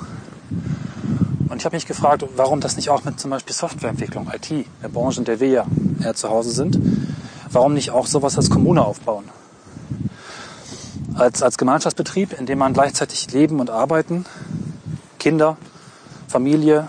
[1.51, 4.87] Und ich habe mich gefragt, warum das nicht auch mit zum Beispiel Softwareentwicklung, IT, der
[4.87, 5.65] Branche, in der wir ja
[6.01, 6.79] eher zu Hause sind,
[7.51, 9.25] warum nicht auch sowas als Kommune aufbauen?
[11.13, 14.25] Als, als Gemeinschaftsbetrieb, in dem man gleichzeitig leben und arbeiten,
[15.19, 15.57] Kinder,
[16.29, 16.87] Familie,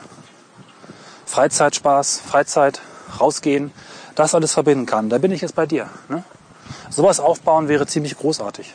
[1.26, 2.80] Freizeitspaß, Freizeit,
[3.18, 3.72] rausgehen,
[4.14, 5.10] das alles verbinden kann.
[5.10, 5.88] Da bin ich jetzt bei dir.
[6.08, 6.22] Ne?
[6.88, 8.72] Sowas aufbauen wäre ziemlich großartig.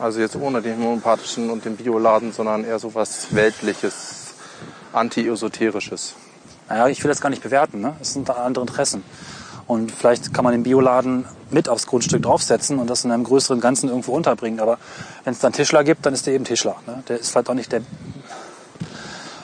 [0.00, 4.34] Also jetzt ohne den homöopathischen und den Bioladen, sondern eher so was Weltliches,
[4.92, 6.14] Anti-Esoterisches.
[6.68, 7.80] Naja, ich will das gar nicht bewerten.
[7.80, 7.94] Ne?
[8.00, 9.04] Es sind andere Interessen.
[9.66, 13.60] Und vielleicht kann man den Bioladen mit aufs Grundstück draufsetzen und das in einem größeren
[13.60, 14.60] Ganzen irgendwo unterbringen.
[14.60, 14.78] Aber
[15.22, 16.76] wenn es dann Tischler gibt, dann ist der eben Tischler.
[16.86, 17.02] Ne?
[17.08, 17.82] Der ist vielleicht auch nicht der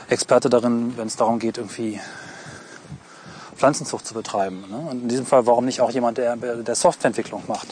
[0.09, 2.01] Experte darin, wenn es darum geht, irgendwie
[3.57, 4.65] Pflanzenzucht zu betreiben.
[4.69, 4.77] Ne?
[4.91, 7.69] Und in diesem Fall, warum nicht auch jemand, der, der Softwareentwicklung macht?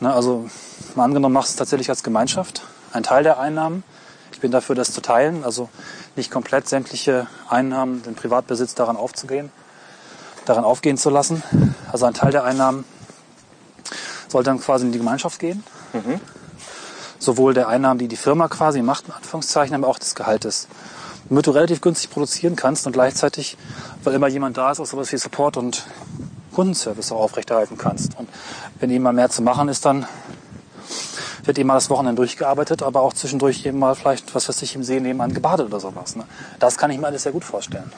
[0.00, 0.48] Ne, also
[0.94, 2.62] mal angenommen, machst es tatsächlich als Gemeinschaft.
[2.92, 3.84] Ein Teil der Einnahmen.
[4.32, 5.44] Ich bin dafür, das zu teilen.
[5.44, 5.68] Also
[6.16, 9.50] nicht komplett sämtliche Einnahmen, den Privatbesitz daran aufzugehen,
[10.44, 11.42] daran aufgehen zu lassen.
[11.90, 12.84] Also ein Teil der Einnahmen
[14.28, 15.62] soll dann quasi in die Gemeinschaft gehen.
[17.18, 20.66] Sowohl der Einnahmen, die die Firma quasi macht, in Anführungszeichen, aber auch des Gehaltes.
[21.28, 23.56] Damit du relativ günstig produzieren kannst und gleichzeitig,
[24.02, 25.84] weil immer jemand da ist, auch sowas wie Support und
[26.54, 28.18] Kundenservice auch aufrechterhalten kannst.
[28.18, 28.28] Und
[28.80, 30.06] wenn eben mal mehr zu machen ist, dann
[31.44, 34.74] wird eben mal das Wochenende durchgearbeitet, aber auch zwischendurch eben mal vielleicht, was weiß ich,
[34.74, 36.16] im See nebenan gebadet oder sowas.
[36.16, 36.24] Ne?
[36.58, 37.92] Das kann ich mir alles sehr gut vorstellen.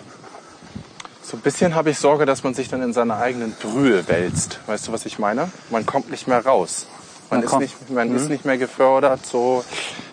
[1.22, 4.60] So ein bisschen habe ich Sorge, dass man sich dann in seiner eigenen Brühe wälzt.
[4.66, 5.50] Weißt du, was ich meine?
[5.70, 6.86] Man kommt nicht mehr raus.
[7.30, 9.64] Man, Man ist, nicht, man ist nicht mehr gefördert, so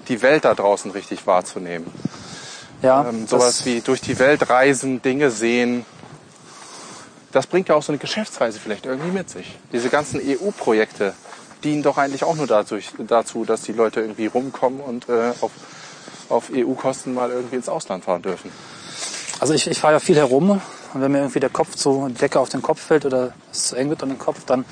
[0.08, 1.86] die Welt da draußen richtig wahrzunehmen.
[2.82, 5.86] Ja, Ähm, sowas wie durch die Welt reisen, Dinge sehen.
[7.34, 9.58] Das bringt ja auch so eine Geschäftsreise vielleicht irgendwie mit sich.
[9.72, 11.14] Diese ganzen EU-Projekte
[11.64, 15.52] dienen doch eigentlich auch nur dadurch, dazu, dass die Leute irgendwie rumkommen und äh, auf,
[16.30, 18.52] auf EU-Kosten mal irgendwie ins Ausland fahren dürfen.
[19.40, 20.62] Also ich, ich fahre ja viel herum
[20.94, 23.70] und wenn mir irgendwie der Kopf zu, die Decke auf den Kopf fällt oder es
[23.70, 24.64] zu eng wird an den Kopf, dann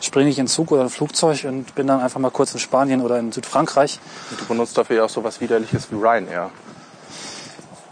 [0.00, 3.02] springe ich in Zug oder ein Flugzeug und bin dann einfach mal kurz in Spanien
[3.02, 4.00] oder in Südfrankreich.
[4.30, 6.50] Und du benutzt dafür ja auch sowas Widerliches wie Ryanair.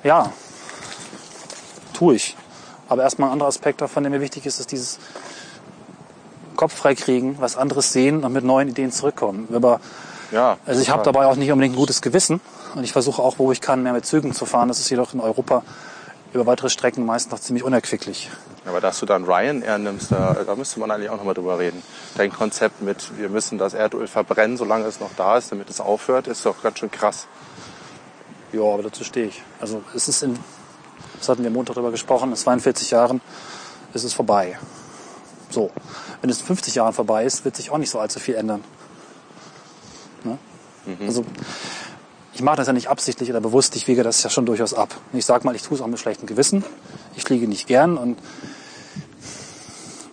[0.03, 0.32] Ja,
[1.92, 2.36] tue ich.
[2.91, 4.99] Aber erstmal ein anderer Aspekt davon, der mir wichtig ist, ist dieses
[6.57, 9.49] Kopf freikriegen, was anderes sehen und mit neuen Ideen zurückkommen.
[9.55, 9.80] Aber
[10.32, 10.59] Ja.
[10.66, 12.41] also ich habe dabei auch nicht unbedingt ein gutes Gewissen
[12.74, 14.66] und ich versuche auch, wo ich kann, mehr mit Zügen zu fahren.
[14.68, 15.62] Das ist jedoch in Europa
[16.34, 18.28] über weitere Strecken meist noch ziemlich unerquicklich.
[18.66, 21.82] Aber dass du dann Ryanair nimmst, da, da müsste man eigentlich auch nochmal drüber reden.
[22.16, 25.80] Dein Konzept mit, wir müssen das Erdöl verbrennen, solange es noch da ist, damit es
[25.80, 27.26] aufhört, ist doch ganz schön krass.
[28.53, 29.43] Ja, aber dazu stehe ich.
[29.61, 30.38] Also es ist in,
[31.20, 33.20] das hatten wir Montag darüber gesprochen, in 42 Jahren
[33.94, 34.58] ist es vorbei.
[35.50, 35.70] So.
[36.20, 38.64] Wenn es in 50 Jahren vorbei ist, wird sich auch nicht so allzu viel ändern.
[40.24, 40.38] Ne?
[41.06, 41.24] Also
[42.32, 44.94] ich mache das ja nicht absichtlich oder bewusst, ich wege das ja schon durchaus ab.
[45.12, 46.64] Ich sage mal, ich tue es auch mit schlechtem Gewissen.
[47.16, 48.18] Ich fliege nicht gern und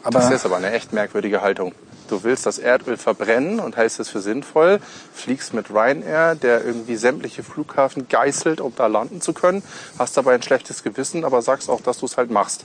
[0.04, 1.74] aber Das ist aber eine echt merkwürdige Haltung.
[2.08, 4.80] Du willst das Erdöl verbrennen und hältst es für sinnvoll,
[5.14, 9.62] fliegst mit Ryanair, der irgendwie sämtliche Flughafen geißelt, um da landen zu können,
[10.00, 12.64] hast dabei ein schlechtes Gewissen, aber sagst auch, dass du es halt machst.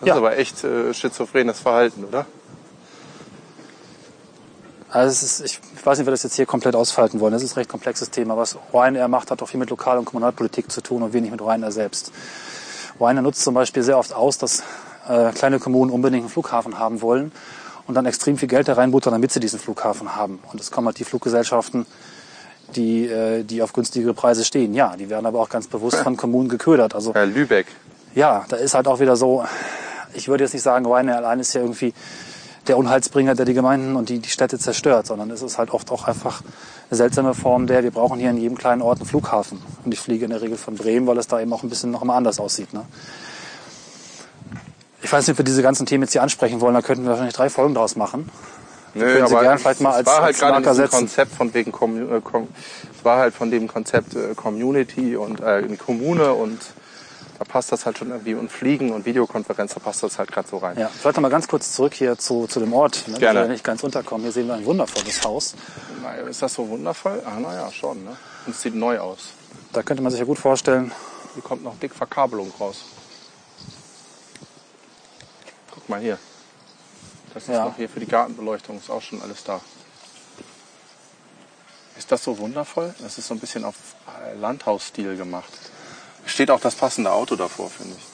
[0.00, 0.14] Das Ja.
[0.14, 2.26] ist aber echt äh, schizophrenes Verhalten, oder?
[4.92, 7.32] Also ist, ich weiß nicht, ob wir das jetzt hier komplett ausfalten wollen.
[7.32, 8.36] Das ist ein recht komplexes Thema.
[8.36, 11.40] Was Ryanair macht, hat auch viel mit Lokal- und Kommunalpolitik zu tun und wenig mit
[11.40, 12.10] Ryanair selbst.
[12.98, 14.62] Ryanair nutzt zum Beispiel sehr oft aus, dass
[15.08, 17.30] äh, kleine Kommunen unbedingt einen Flughafen haben wollen
[17.90, 20.38] und dann extrem viel Geld da reinbuttern, damit sie diesen Flughafen haben.
[20.52, 21.86] Und es kommen halt die Fluggesellschaften,
[22.76, 24.74] die, äh, die auf günstigere Preise stehen.
[24.74, 26.94] Ja, die werden aber auch ganz bewusst von Kommunen geködert.
[26.94, 27.66] Also Herr Lübeck.
[28.14, 29.44] ja, da ist halt auch wieder so,
[30.14, 31.92] ich würde jetzt nicht sagen, Ryanair allein ist ja irgendwie
[32.68, 35.90] der Unheilsbringer, der die Gemeinden und die, die Städte zerstört, sondern es ist halt oft
[35.90, 36.42] auch einfach
[36.90, 39.60] eine seltsame Form der, wir brauchen hier in jedem kleinen Ort einen Flughafen.
[39.84, 41.90] Und ich fliege in der Regel von Bremen, weil es da eben auch ein bisschen
[41.90, 42.72] noch mal anders aussieht.
[42.72, 42.84] Ne?
[45.02, 47.10] Ich weiß nicht, ob wir diese ganzen Themen jetzt hier ansprechen wollen, da könnten wir
[47.10, 48.30] wahrscheinlich drei Folgen draus machen.
[48.94, 50.96] Nö, können Sie gern vielleicht mal es als- war halt als gerade setzen.
[50.98, 52.48] Konzept von wegen Commu- äh, Com
[52.96, 56.58] es war halt von dem Konzept äh, Community und äh, Kommune und
[57.38, 60.46] da passt das halt schon irgendwie und Fliegen und Videokonferenz, da passt das halt gerade
[60.48, 60.76] so rein.
[60.78, 63.42] Ja, vielleicht noch mal ganz kurz zurück hier zu, zu dem Ort, ne, Gerne.
[63.42, 64.24] wir nicht ganz unterkommen.
[64.24, 65.54] Hier sehen wir ein wundervolles Haus.
[66.02, 67.22] Na, Ist das so wundervoll?
[67.24, 68.04] Ah, naja, schon.
[68.04, 68.10] Ne?
[68.44, 69.28] Und es sieht neu aus.
[69.72, 70.92] Da könnte man sich ja gut vorstellen,
[71.34, 72.84] Hier kommt noch dick Verkabelung raus.
[75.90, 76.18] Mal hier.
[77.34, 77.64] Das ist Ja.
[77.66, 79.60] noch hier für die Gartenbeleuchtung, ist auch schon alles da.
[81.98, 82.94] Ist das so wundervoll?
[83.00, 83.74] Das ist so ein bisschen auf
[84.24, 85.52] äh, Landhausstil gemacht.
[86.26, 88.04] Steht auch das passende Auto davor, finde ich.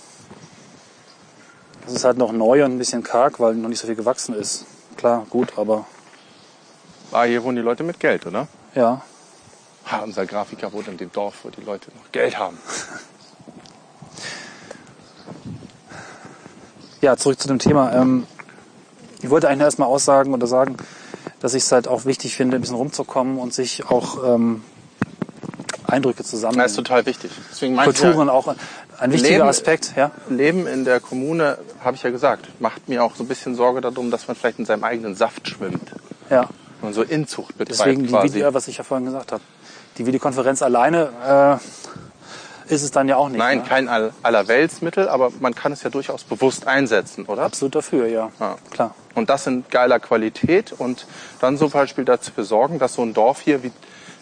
[1.85, 4.35] Das ist halt noch neu und ein bisschen karg, weil noch nicht so viel gewachsen
[4.35, 4.65] ist.
[4.97, 5.87] Klar, gut, aber
[7.13, 8.49] Ah, hier wohnen die Leute mit Geld, oder?
[8.75, 9.03] ja.
[9.89, 12.59] Ha, unser Grafiker wohnt in dem Dorf, wo die Leute noch Geld haben.
[17.01, 17.93] Ja, zurück zu dem Thema.
[17.93, 18.27] Ähm,
[19.23, 20.77] ich wollte eigentlich erstmal aussagen oder sagen,
[21.41, 24.63] dass ich es halt auch wichtig finde, ein bisschen rumzukommen und sich auch ähm,
[25.87, 26.59] Eindrücke zu sammeln.
[26.59, 27.31] Das ist total wichtig.
[27.51, 28.55] Deswegen Kulturen ja, auch
[28.99, 30.11] ein wichtiger Leben- Aspekt, ja.
[30.29, 33.81] Leben in der Kommune, habe ich ja gesagt, macht mir auch so ein bisschen Sorge
[33.81, 35.93] darum, dass man vielleicht in seinem eigenen Saft schwimmt.
[36.31, 36.49] ja.
[36.83, 38.35] Und so Inzucht betreibt Deswegen die quasi.
[38.35, 39.43] Video, was ich ja vorhin gesagt habe.
[39.97, 42.06] Die Videokonferenz alleine äh,
[42.69, 43.39] ist es dann ja auch nicht.
[43.39, 43.65] Nein, ne?
[43.65, 47.43] kein All Allerweltsmittel, aber man kann es ja durchaus bewusst einsetzen, oder?
[47.43, 48.31] Absolut dafür, ja.
[48.41, 48.57] Ja.
[48.71, 48.95] Klar.
[49.15, 51.07] Und das in geiler Qualität und
[51.41, 53.73] dann zum Beispiel dafür sorgen, dass so ein Dorf hier, wie,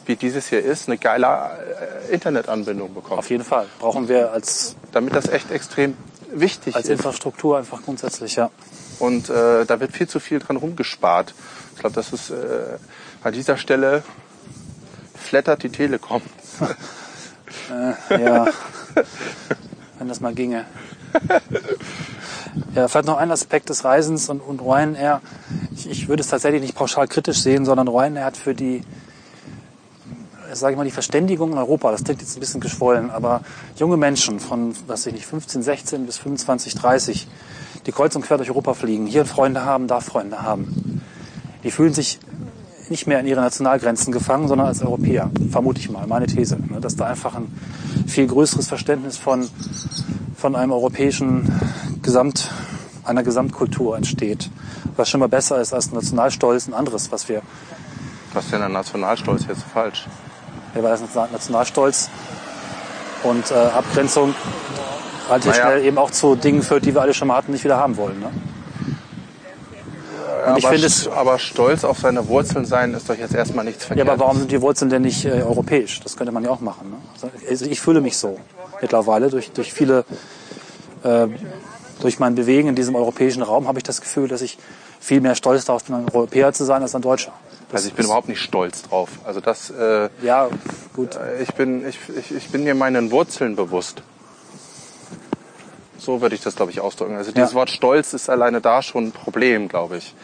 [0.07, 1.27] wie dieses hier ist, eine geile
[2.09, 3.19] äh, Internetanbindung bekommt.
[3.19, 3.67] Auf jeden Fall.
[3.79, 5.97] Brauchen wir als Damit das echt extrem
[6.31, 6.93] wichtig Als ist.
[6.93, 8.51] Infrastruktur einfach grundsätzlich, ja.
[8.99, 11.35] Und äh, da wird viel zu viel dran rumgespart.
[11.75, 12.35] Ich glaube, das ist äh,
[13.23, 14.03] an dieser Stelle
[15.15, 16.23] flattert die Telekom.
[18.11, 18.47] Ja.
[19.99, 20.65] Wenn das mal ginge.
[22.75, 25.21] Ja, vielleicht noch ein Aspekt des Reisens und, und Ryanair.
[25.75, 28.83] Ich, ich würde es tatsächlich nicht pauschal kritisch sehen, sondern Ryanair hat für die,
[30.53, 33.43] sage ich mal, die Verständigung in Europa, das klingt jetzt ein bisschen geschwollen, aber
[33.77, 37.29] junge Menschen von, was ich nicht, 15, 16 bis 25, 30,
[37.87, 41.03] die kreuz und quer durch Europa fliegen, hier Freunde haben, da Freunde haben.
[41.63, 42.19] Die fühlen sich
[42.91, 46.57] nicht mehr in ihre Nationalgrenzen gefangen, sondern als Europäer, vermute ich mal, meine These.
[46.71, 47.47] ne, Dass da einfach ein
[48.07, 49.49] viel größeres Verständnis von,
[50.37, 51.51] von einem europäischen
[52.03, 52.51] Gesamt,
[53.05, 54.51] einer Gesamtkultur entsteht.
[54.97, 57.43] Was schon mal besser ist als Nationalstolz, ein anderes, was wir,
[58.33, 60.07] Was ist denn der Nationalstolz jetzt falsch?
[60.75, 62.11] ja, weil das Nationalstolz
[63.23, 64.35] und äh, Abgrenzung
[65.29, 65.53] hier Naja.
[65.55, 67.97] schnell eben auch zu Dingen führt, die wir alle schon mal hatten, nicht wieder haben
[67.97, 68.19] wollen.
[68.21, 68.31] Ne?
[70.47, 73.65] Und ich aber, finde es, aber stolz auf seine Wurzeln sein ist doch jetzt erstmal
[73.65, 74.09] nichts Ja, verkehrt.
[74.09, 76.01] aber warum sind die Wurzeln denn nicht äh, europäisch?
[76.01, 76.91] Das könnte man ja auch machen.
[76.91, 77.31] Ne?
[77.49, 78.39] Also ich fühle mich so
[78.81, 80.05] mittlerweile durch, durch viele,
[81.03, 81.27] äh,
[82.01, 84.59] durch mein Bewegen in diesem europäischen Raum habe ich das Gefühl, dass ich
[85.01, 87.33] viel mehr stolz darauf bin, ein Europäer zu sein als ein Deutscher.
[87.71, 89.09] Das Also ich bin überhaupt nicht stolz drauf.
[89.25, 90.49] Also das, äh, Ja,
[90.95, 91.19] gut.
[91.43, 94.03] ich bin, ich, ich, ich bin mir meinen Wurzeln bewusst.
[95.99, 97.17] So würde ich das, glaube ich, ausdrücken.
[97.17, 97.57] Also dieses Ja.
[97.57, 100.15] Wort Stolz ist alleine da schon ein Problem, glaube ich.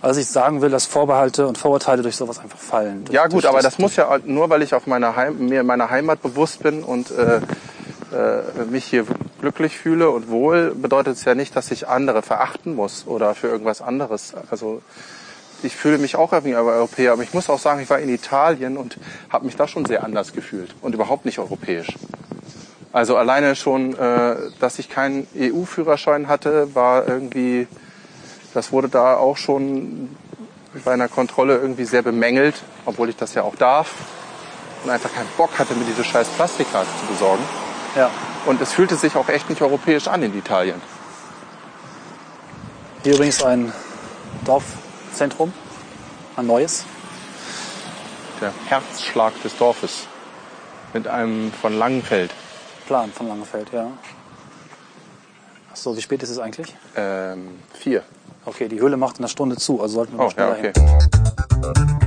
[0.00, 3.04] Also ich sagen will, dass Vorbehalte und Vorurteile durch sowas einfach fallen.
[3.10, 6.22] Ja gut, aber das muss ja nur, weil ich auf meiner Heim, mir meiner Heimat
[6.22, 9.04] bewusst bin und äh, äh, mich hier
[9.40, 13.48] glücklich fühle und wohl, bedeutet es ja nicht, dass ich andere verachten muss oder für
[13.48, 14.32] irgendwas anderes.
[14.50, 14.80] Also
[15.62, 18.76] ich fühle mich auch irgendwie Europäer, aber ich muss auch sagen, ich war in Italien
[18.76, 18.96] und
[19.30, 21.88] habe mich da schon sehr anders gefühlt und überhaupt nicht europäisch.
[22.92, 27.66] Also alleine schon, äh, dass ich keinen EU-Führerschein hatte, war irgendwie,
[28.54, 30.16] das wurde da auch schon
[30.84, 32.54] bei einer Kontrolle irgendwie sehr bemängelt,
[32.86, 33.94] obwohl ich das ja auch darf
[34.84, 37.42] und einfach keinen Bock hatte, mir diese scheiß Plastikkarte zu besorgen.
[37.96, 38.10] Ja.
[38.46, 40.80] Und es fühlte sich auch echt nicht europäisch an in Italien.
[43.02, 43.72] Hier übrigens ein
[44.44, 45.52] Dorfzentrum,
[46.36, 46.84] ein neues.
[48.40, 50.06] Der Herzschlag des Dorfes
[50.92, 52.30] mit einem von Langenfeld.
[52.88, 53.86] Plan von Langefeld, ja.
[55.70, 56.74] Ach so, wie spät ist es eigentlich?
[56.96, 58.02] Ähm, vier.
[58.46, 60.70] Okay, die Höhle macht in einer Stunde zu, also sollten wir Oh, mal ja, schneller
[60.70, 60.72] okay.
[61.84, 61.97] hin.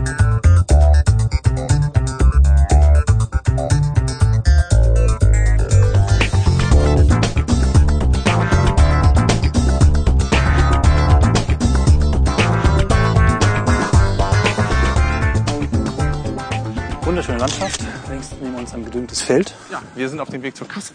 [18.92, 19.56] Gedüngtes Feld.
[19.72, 20.94] Ja, wir sind auf dem Weg zur Kasse.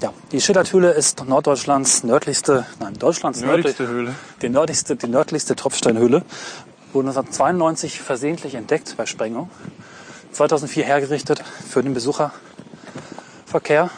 [0.00, 4.14] Ja, die Schillerthöhle ist Norddeutschlands nördlichste, nein, Deutschlands Nördlichste nördli- Höhle.
[4.40, 6.22] Die nördlichste, die nördlichste Tropfsteinhöhle.
[6.92, 9.50] Wurde 1992 versehentlich entdeckt bei Sprengung.
[10.32, 13.90] 2004 hergerichtet für den Besucherverkehr.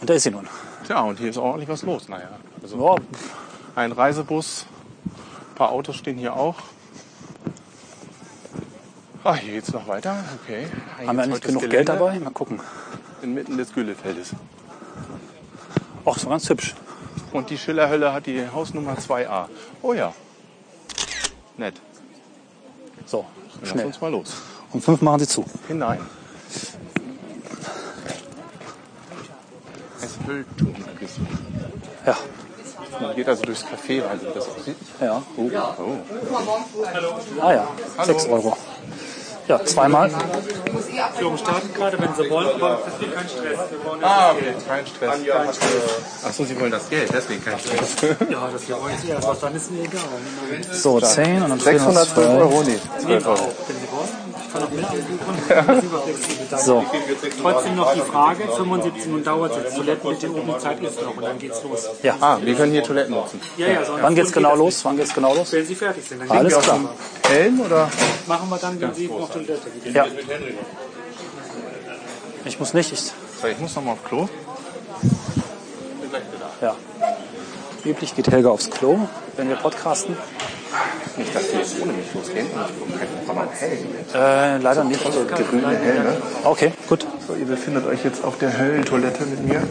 [0.00, 0.48] Und da ist sie nun.
[0.86, 2.08] Tja, und hier ist ordentlich was los.
[2.08, 2.28] Naja,
[2.62, 2.96] also Ja,
[3.76, 4.66] ein Reisebus,
[5.04, 6.56] ein paar Autos stehen hier auch.
[9.24, 10.16] Ah, hier geht's noch weiter.
[10.42, 10.66] Okay.
[10.98, 12.18] Hier haben wir heute genug das Geld Gelände dabei?
[12.18, 12.60] Mal gucken.
[13.22, 14.30] Inmitten des Gülefeldes.
[16.04, 16.74] Ach, so ganz hübsch.
[17.32, 19.46] Und die Schillerhölle hat die Hausnummer 2a.
[19.80, 20.12] Oh ja.
[21.56, 21.74] Nett.
[23.06, 23.24] So,
[23.60, 23.86] Lass schnell.
[23.86, 24.34] uns mal los.
[24.72, 25.44] Um fünf machen sie zu.
[25.68, 26.00] Hinein.
[30.00, 30.14] Es
[30.98, 31.28] bisschen.
[32.04, 32.16] Ja,
[33.00, 34.76] Man geht also durchs Café rein, wie das aussieht.
[35.00, 35.22] ja.
[35.36, 37.40] Oh, oh.
[37.40, 37.68] Ah ja,
[38.04, 38.56] sechs Euro.
[39.48, 40.10] Ja, zweimal.
[41.16, 43.58] Führung starten gerade, wenn Sie wollen, aber für Sie kein Stress.
[43.70, 44.54] Wir wollen Ah, okay.
[44.68, 46.24] Kein Stress.
[46.24, 47.96] Achso, Sie wollen das Geld, deswegen kein Stress.
[48.30, 50.00] ja, das wir wollen Sie erst was, dann ist mir egal.
[50.70, 52.38] So, zehn und dann fehlen noch 612 zwei.
[52.38, 53.52] Euro, nee, 12 Euro.
[53.66, 54.08] Wenn Sie wollen,
[54.52, 54.68] kann auch
[56.04, 56.46] flexibel.
[56.50, 56.64] Danke.
[56.64, 56.84] So,
[57.42, 59.74] Trotzdem noch die Frage, 75 Minuten dauert es.
[59.74, 61.88] Toiletten mit der oben Zeit ist noch und dann geht's los.
[62.02, 62.16] ja.
[62.20, 63.40] Ah, wir können hier Toiletten nutzen.
[63.56, 64.84] Ja, ja, sonst Wann geht's genau los?
[64.84, 65.52] Wann geht's genau los?
[65.52, 66.80] Wenn Sie fertig sind, dann Alles klar.
[67.28, 67.88] Helm oder?
[68.26, 69.94] machen wir dann, wenn Sie noch Toilette gehen.
[69.94, 70.06] Ja.
[72.44, 72.92] Ich muss nicht.
[72.92, 74.28] Ich, So, ich muss noch mal auf Klo.
[76.60, 76.74] ja.
[77.84, 80.16] Wie üblich geht Helga aufs Klo, wenn wir podcasten.
[81.16, 82.46] Nicht, dass die jetzt ohne mich losgehen.
[82.46, 84.14] Ich habe mal einen Helm mit.
[84.14, 85.02] Äh, leider nicht.
[85.04, 86.16] Grüne Helme.
[86.44, 87.06] Okay, gut.
[87.26, 89.62] So, ihr befindet euch jetzt auf der Höllentoilette mit mir.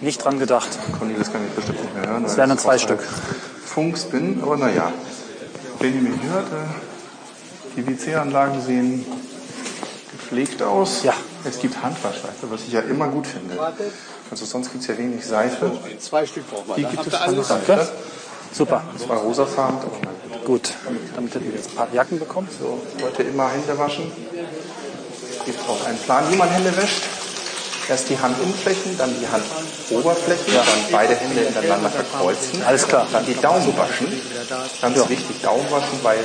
[0.00, 0.68] Nicht dran gedacht.
[0.98, 2.24] Cornelis kann mich bestimmt nicht mehr hören.
[2.24, 3.00] Es wären dann zwei Stück.
[3.64, 4.92] Funks bin, aber naja.
[5.80, 9.04] Wenn ihr mich hört, äh, die WC-Anlagen sehen
[10.12, 11.02] gepflegt aus.
[11.02, 13.58] Ja, Es gibt Handwaschseife, was ich ja immer gut finde.
[14.30, 15.72] Also sonst gibt es ja wenig Seife.
[15.98, 16.76] Zwei Stück brauchen wir.
[16.76, 17.20] Hier gibt es.
[17.20, 17.88] Handseife.
[18.54, 18.82] Super.
[18.96, 19.78] Das war rosafarben.
[20.44, 20.74] Gut.
[21.16, 22.48] Damit hätten wir jetzt ein paar Jacken bekommen.
[22.56, 24.12] So, Leute immer Hände waschen.
[25.38, 27.02] Es gibt auch einen Plan, wie man Hände wäscht.
[27.88, 32.62] Erst die Handinnenflächen, dann die Handoberflächen, dann beide Hände hintereinander verkreuzen.
[32.62, 33.06] Alles klar.
[33.12, 34.06] Dann die Daumen waschen.
[34.80, 36.24] Ganz wichtig, Daumen waschen, weil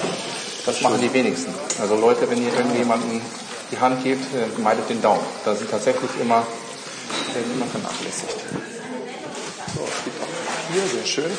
[0.65, 1.53] das machen die wenigsten.
[1.81, 3.21] Also Leute, wenn ihr irgendjemandem
[3.71, 5.23] die Hand gebt, äh, meidet den Daumen.
[5.43, 6.45] Da sind tatsächlich immer,
[7.35, 8.35] immer vernachlässigt.
[9.75, 11.31] So, es gibt auch hier, sehr schön.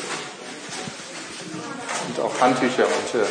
[2.23, 3.25] Auch Handtücher und äh,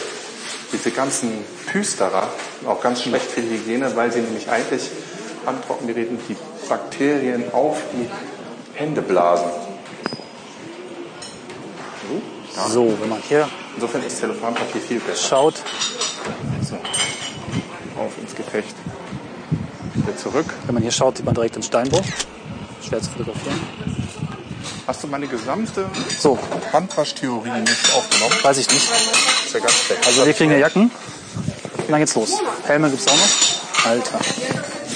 [0.72, 2.28] diese ganzen Püsterer,
[2.66, 4.90] auch ganz schlecht für die Hygiene, weil sie nämlich eigentlich
[5.46, 6.36] Handtrockengeräten die
[6.68, 8.08] Bakterien auf die
[8.74, 9.50] Hände blasen.
[12.68, 15.28] So, wenn man hier Insofern ist Zellophanpapier viel besser.
[15.28, 15.54] schaut,
[16.62, 16.74] So.
[17.96, 18.74] Auf ins Gefecht.
[19.94, 20.46] Wieder zurück.
[20.66, 22.04] wenn man hier schaut, sieht man direkt den Steinbruch.
[22.86, 23.60] Schwer zu fotografieren.
[24.90, 25.88] Hast du meine gesamte
[26.18, 26.36] So,
[26.72, 28.34] Handwaschtheorie nicht aufgenommen?
[28.42, 28.90] weiß ich nicht.
[28.90, 30.04] ist ja ganz schlecht.
[30.04, 30.90] Also wir kriegen hier Jacken.
[30.90, 32.42] Und dann geht's los.
[32.64, 33.86] Helme gibt's auch noch.
[33.88, 34.18] Alter.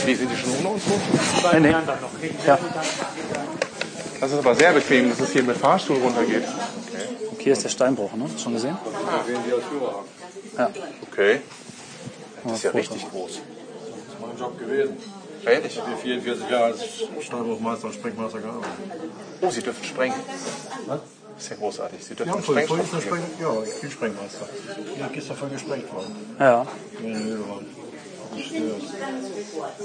[0.04, 1.48] Wie sind die schon ohne uns so?
[1.52, 1.76] Nee, nee.
[2.44, 2.58] Ja.
[4.18, 6.42] Das ist aber sehr bequem, dass es hier mit Fahrstuhl runtergeht.
[7.30, 8.28] Und hier ist der Steinbruch, ne?
[8.36, 8.76] Schon gesehen?
[10.58, 10.70] Ja.
[11.08, 11.40] Okay.
[12.42, 13.30] Das ist ja richtig groß.
[13.30, 14.96] Das ist mein Job gewesen.
[15.46, 15.72] Ehrlich?
[15.74, 16.84] Ich habe 44 Jahre als
[17.20, 18.70] Steinbruchmeister und Sprengmeister gearbeitet.
[19.40, 20.16] Oh, Sie dürfen sprengen.
[20.86, 21.00] Das
[21.38, 22.04] ist ja großartig.
[22.04, 24.48] Sie dürfen Ja, vorhin vorhin ist Spreng, ja, ich bin Sprengmeister.
[24.98, 26.36] Ja, gestern voll gesprengt worden.
[26.38, 26.66] Ja.
[28.36, 28.60] Ich, äh,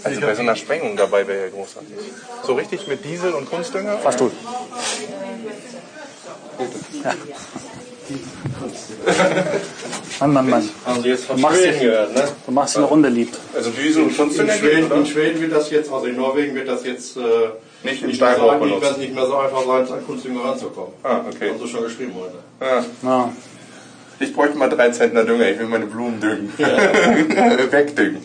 [0.04, 1.96] Also bei so einer Sprengung dabei wäre ja großartig.
[2.46, 3.98] So richtig mit Diesel und Kunstdünger?
[4.00, 4.32] Fahrstuhl.
[7.04, 7.14] Ja.
[10.20, 10.70] Mann, Mann, Mann.
[10.86, 12.24] haben Sie jetzt von Du machst Schweden dich- gehört, ne?
[12.46, 13.30] Du machst eine Runde lieb.
[13.56, 14.54] Also Diesel und In Kunstdünger?
[14.54, 14.96] Schweden, oder?
[14.96, 17.22] in Schweden wird das jetzt, also in Norwegen wird das jetzt äh,
[17.84, 18.98] Nicht im nicht, mehr so, Steinbruch nicht, mehr, benutzt.
[19.00, 20.94] nicht mehr so einfach sein, an Kunstdünger ranzukommen.
[21.04, 21.50] Ah, okay.
[21.50, 22.36] Haben Sie schon geschrieben heute.
[22.60, 22.84] Ah.
[23.08, 23.34] Ja.
[24.20, 25.50] Ich bräuchte mal drei Zentner Dünger.
[25.50, 26.52] Ich will meine Blumen düngen.
[26.58, 28.22] Wegdüngen.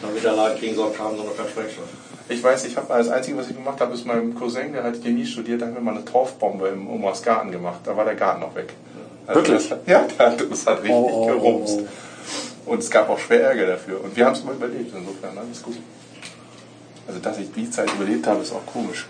[0.00, 1.84] Damit der Laden kriegen soll, kam noch kein Sprengstoff.
[2.30, 5.02] Ich weiß, ich habe das Einzige, was ich gemacht habe, ist meinem Cousin, der hat
[5.02, 7.80] Chemie studiert, da haben wir mal eine Torfbombe im Omas Garten gemacht.
[7.84, 8.74] Da war der Garten noch weg.
[9.26, 9.68] Also Wirklich?
[9.68, 11.80] Das hat, ja, das hat richtig Oh, oh, oh, gerumst.
[12.66, 14.04] Und es gab auch schwer Ärger dafür.
[14.04, 15.78] Und wir haben es mal überlebt, insofern alles gut.
[17.06, 19.06] Also, dass ich die Zeit überlebt habe, ist auch komisch.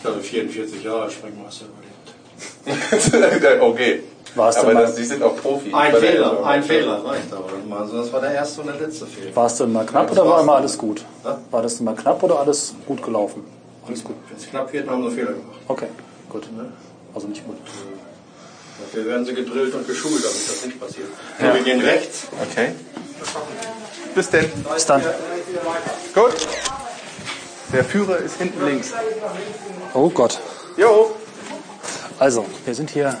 [0.00, 3.62] Ich habe 44 Jahre Sprengmeister überlebt.
[3.62, 4.02] okay.
[4.34, 5.72] Warst du Aber mal- das, die sind auch Profi.
[5.72, 7.80] Ein Fehler, ein Fehler reicht aber.
[7.80, 9.34] Also das war der erste und der letzte Fehler.
[9.34, 11.04] War es denn mal knapp oder war immer alles gut?
[11.50, 13.44] War das denn mal knapp oder alles gut gelaufen?
[13.86, 14.16] Alles gut.
[14.28, 15.58] Wenn es knapp wird, haben sie Fehler gemacht.
[15.66, 15.86] Okay,
[16.28, 16.48] gut.
[17.14, 17.56] Also nicht gut.
[18.80, 21.08] Dafür werden sie gedrillt und geschult, damit das nicht passiert.
[21.40, 22.28] So, wir gehen rechts.
[22.50, 22.72] Okay.
[24.14, 24.50] Bis denn.
[24.74, 25.02] Bis dann.
[26.14, 26.34] Gut.
[27.72, 28.92] Der Führer ist hinten links.
[29.94, 30.38] Oh Gott.
[30.76, 31.10] Jo.
[32.18, 33.16] Also, wir sind hier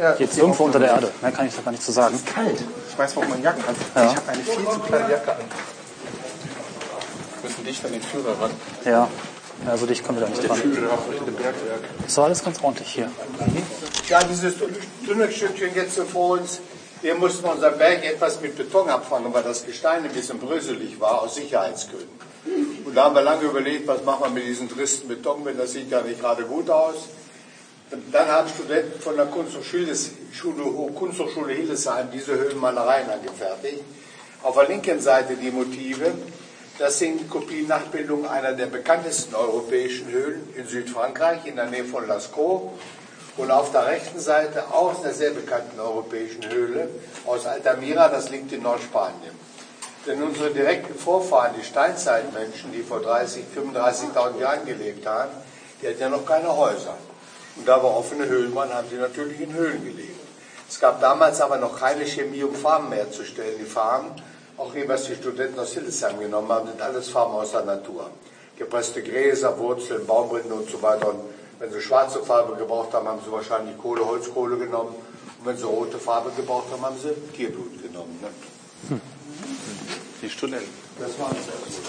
[0.00, 1.10] Ja, jetzt irgendwo unter der Erde.
[1.20, 2.18] Mehr kann ich da gar nicht zu sagen.
[2.34, 2.62] kalt.
[2.90, 3.76] Ich weiß, warum man Jacken hat.
[3.94, 4.10] Ja.
[4.10, 5.38] Ich habe eine viel zu kleine Jacke an.
[7.40, 8.50] Wir müssen dicht an den Führer ran.
[8.84, 9.08] Ja.
[9.66, 10.56] Also dich kommen wir da nicht dran.
[10.56, 11.54] Führer auf dem Bergwerk.
[12.04, 13.10] Das war alles ganz ordentlich hier.
[14.08, 14.54] Ja, dieses
[15.06, 16.60] dünne Stückchen jetzt so vor uns.
[17.02, 21.00] Hier mussten wir unseren Berg etwas mit Beton abfangen, weil das Gestein ein bisschen bröselig
[21.00, 22.08] war, aus Sicherheitsgründen.
[22.84, 25.72] Und da haben wir lange überlegt, was machen wir mit diesem tristen Beton, denn das
[25.72, 27.08] sieht ja nicht gerade gut aus.
[27.90, 29.96] Und dann haben Studenten von der Kunsthochschule,
[30.32, 33.82] Schule, Kunsthochschule Hildesheim diese Höhlenmalereien angefertigt.
[34.42, 36.12] Auf der linken Seite die Motive.
[36.78, 42.06] Das sind Kopien Nachbildungen einer der bekanntesten europäischen Höhlen in Südfrankreich, in der Nähe von
[42.06, 42.70] Lascaux.
[43.36, 46.88] Und auf der rechten Seite aus einer sehr bekannten europäischen Höhle
[47.26, 49.34] aus Altamira, das liegt in Nordspanien.
[50.06, 55.32] Denn unsere direkten Vorfahren, die Steinzeitmenschen, die vor 30, 35.000 Jahren gelebt haben,
[55.82, 56.96] die hatten ja noch keine Häuser.
[57.56, 60.20] Und da wir offene Höhlen waren, haben sie natürlich in Höhlen gelebt.
[60.68, 63.58] Es gab damals aber noch keine Chemie, um Farben herzustellen.
[63.58, 64.10] Die Farben,
[64.56, 68.10] auch eben was die Studenten aus Hildesheim genommen haben, sind alles Farben aus der Natur.
[68.56, 71.08] Gepresste Gräser, Wurzeln, Baumrinde und so weiter.
[71.08, 71.20] Und
[71.58, 74.94] wenn sie schwarze Farbe gebraucht haben, haben sie wahrscheinlich Kohle, Holzkohle genommen.
[75.40, 78.16] Und wenn sie rote Farbe gebraucht haben, haben sie Tierblut genommen.
[78.22, 78.28] Ne?
[78.90, 79.00] Hm.
[80.22, 80.72] Die Studenten.
[80.98, 81.50] Das waren sie.
[81.50, 81.80] Also.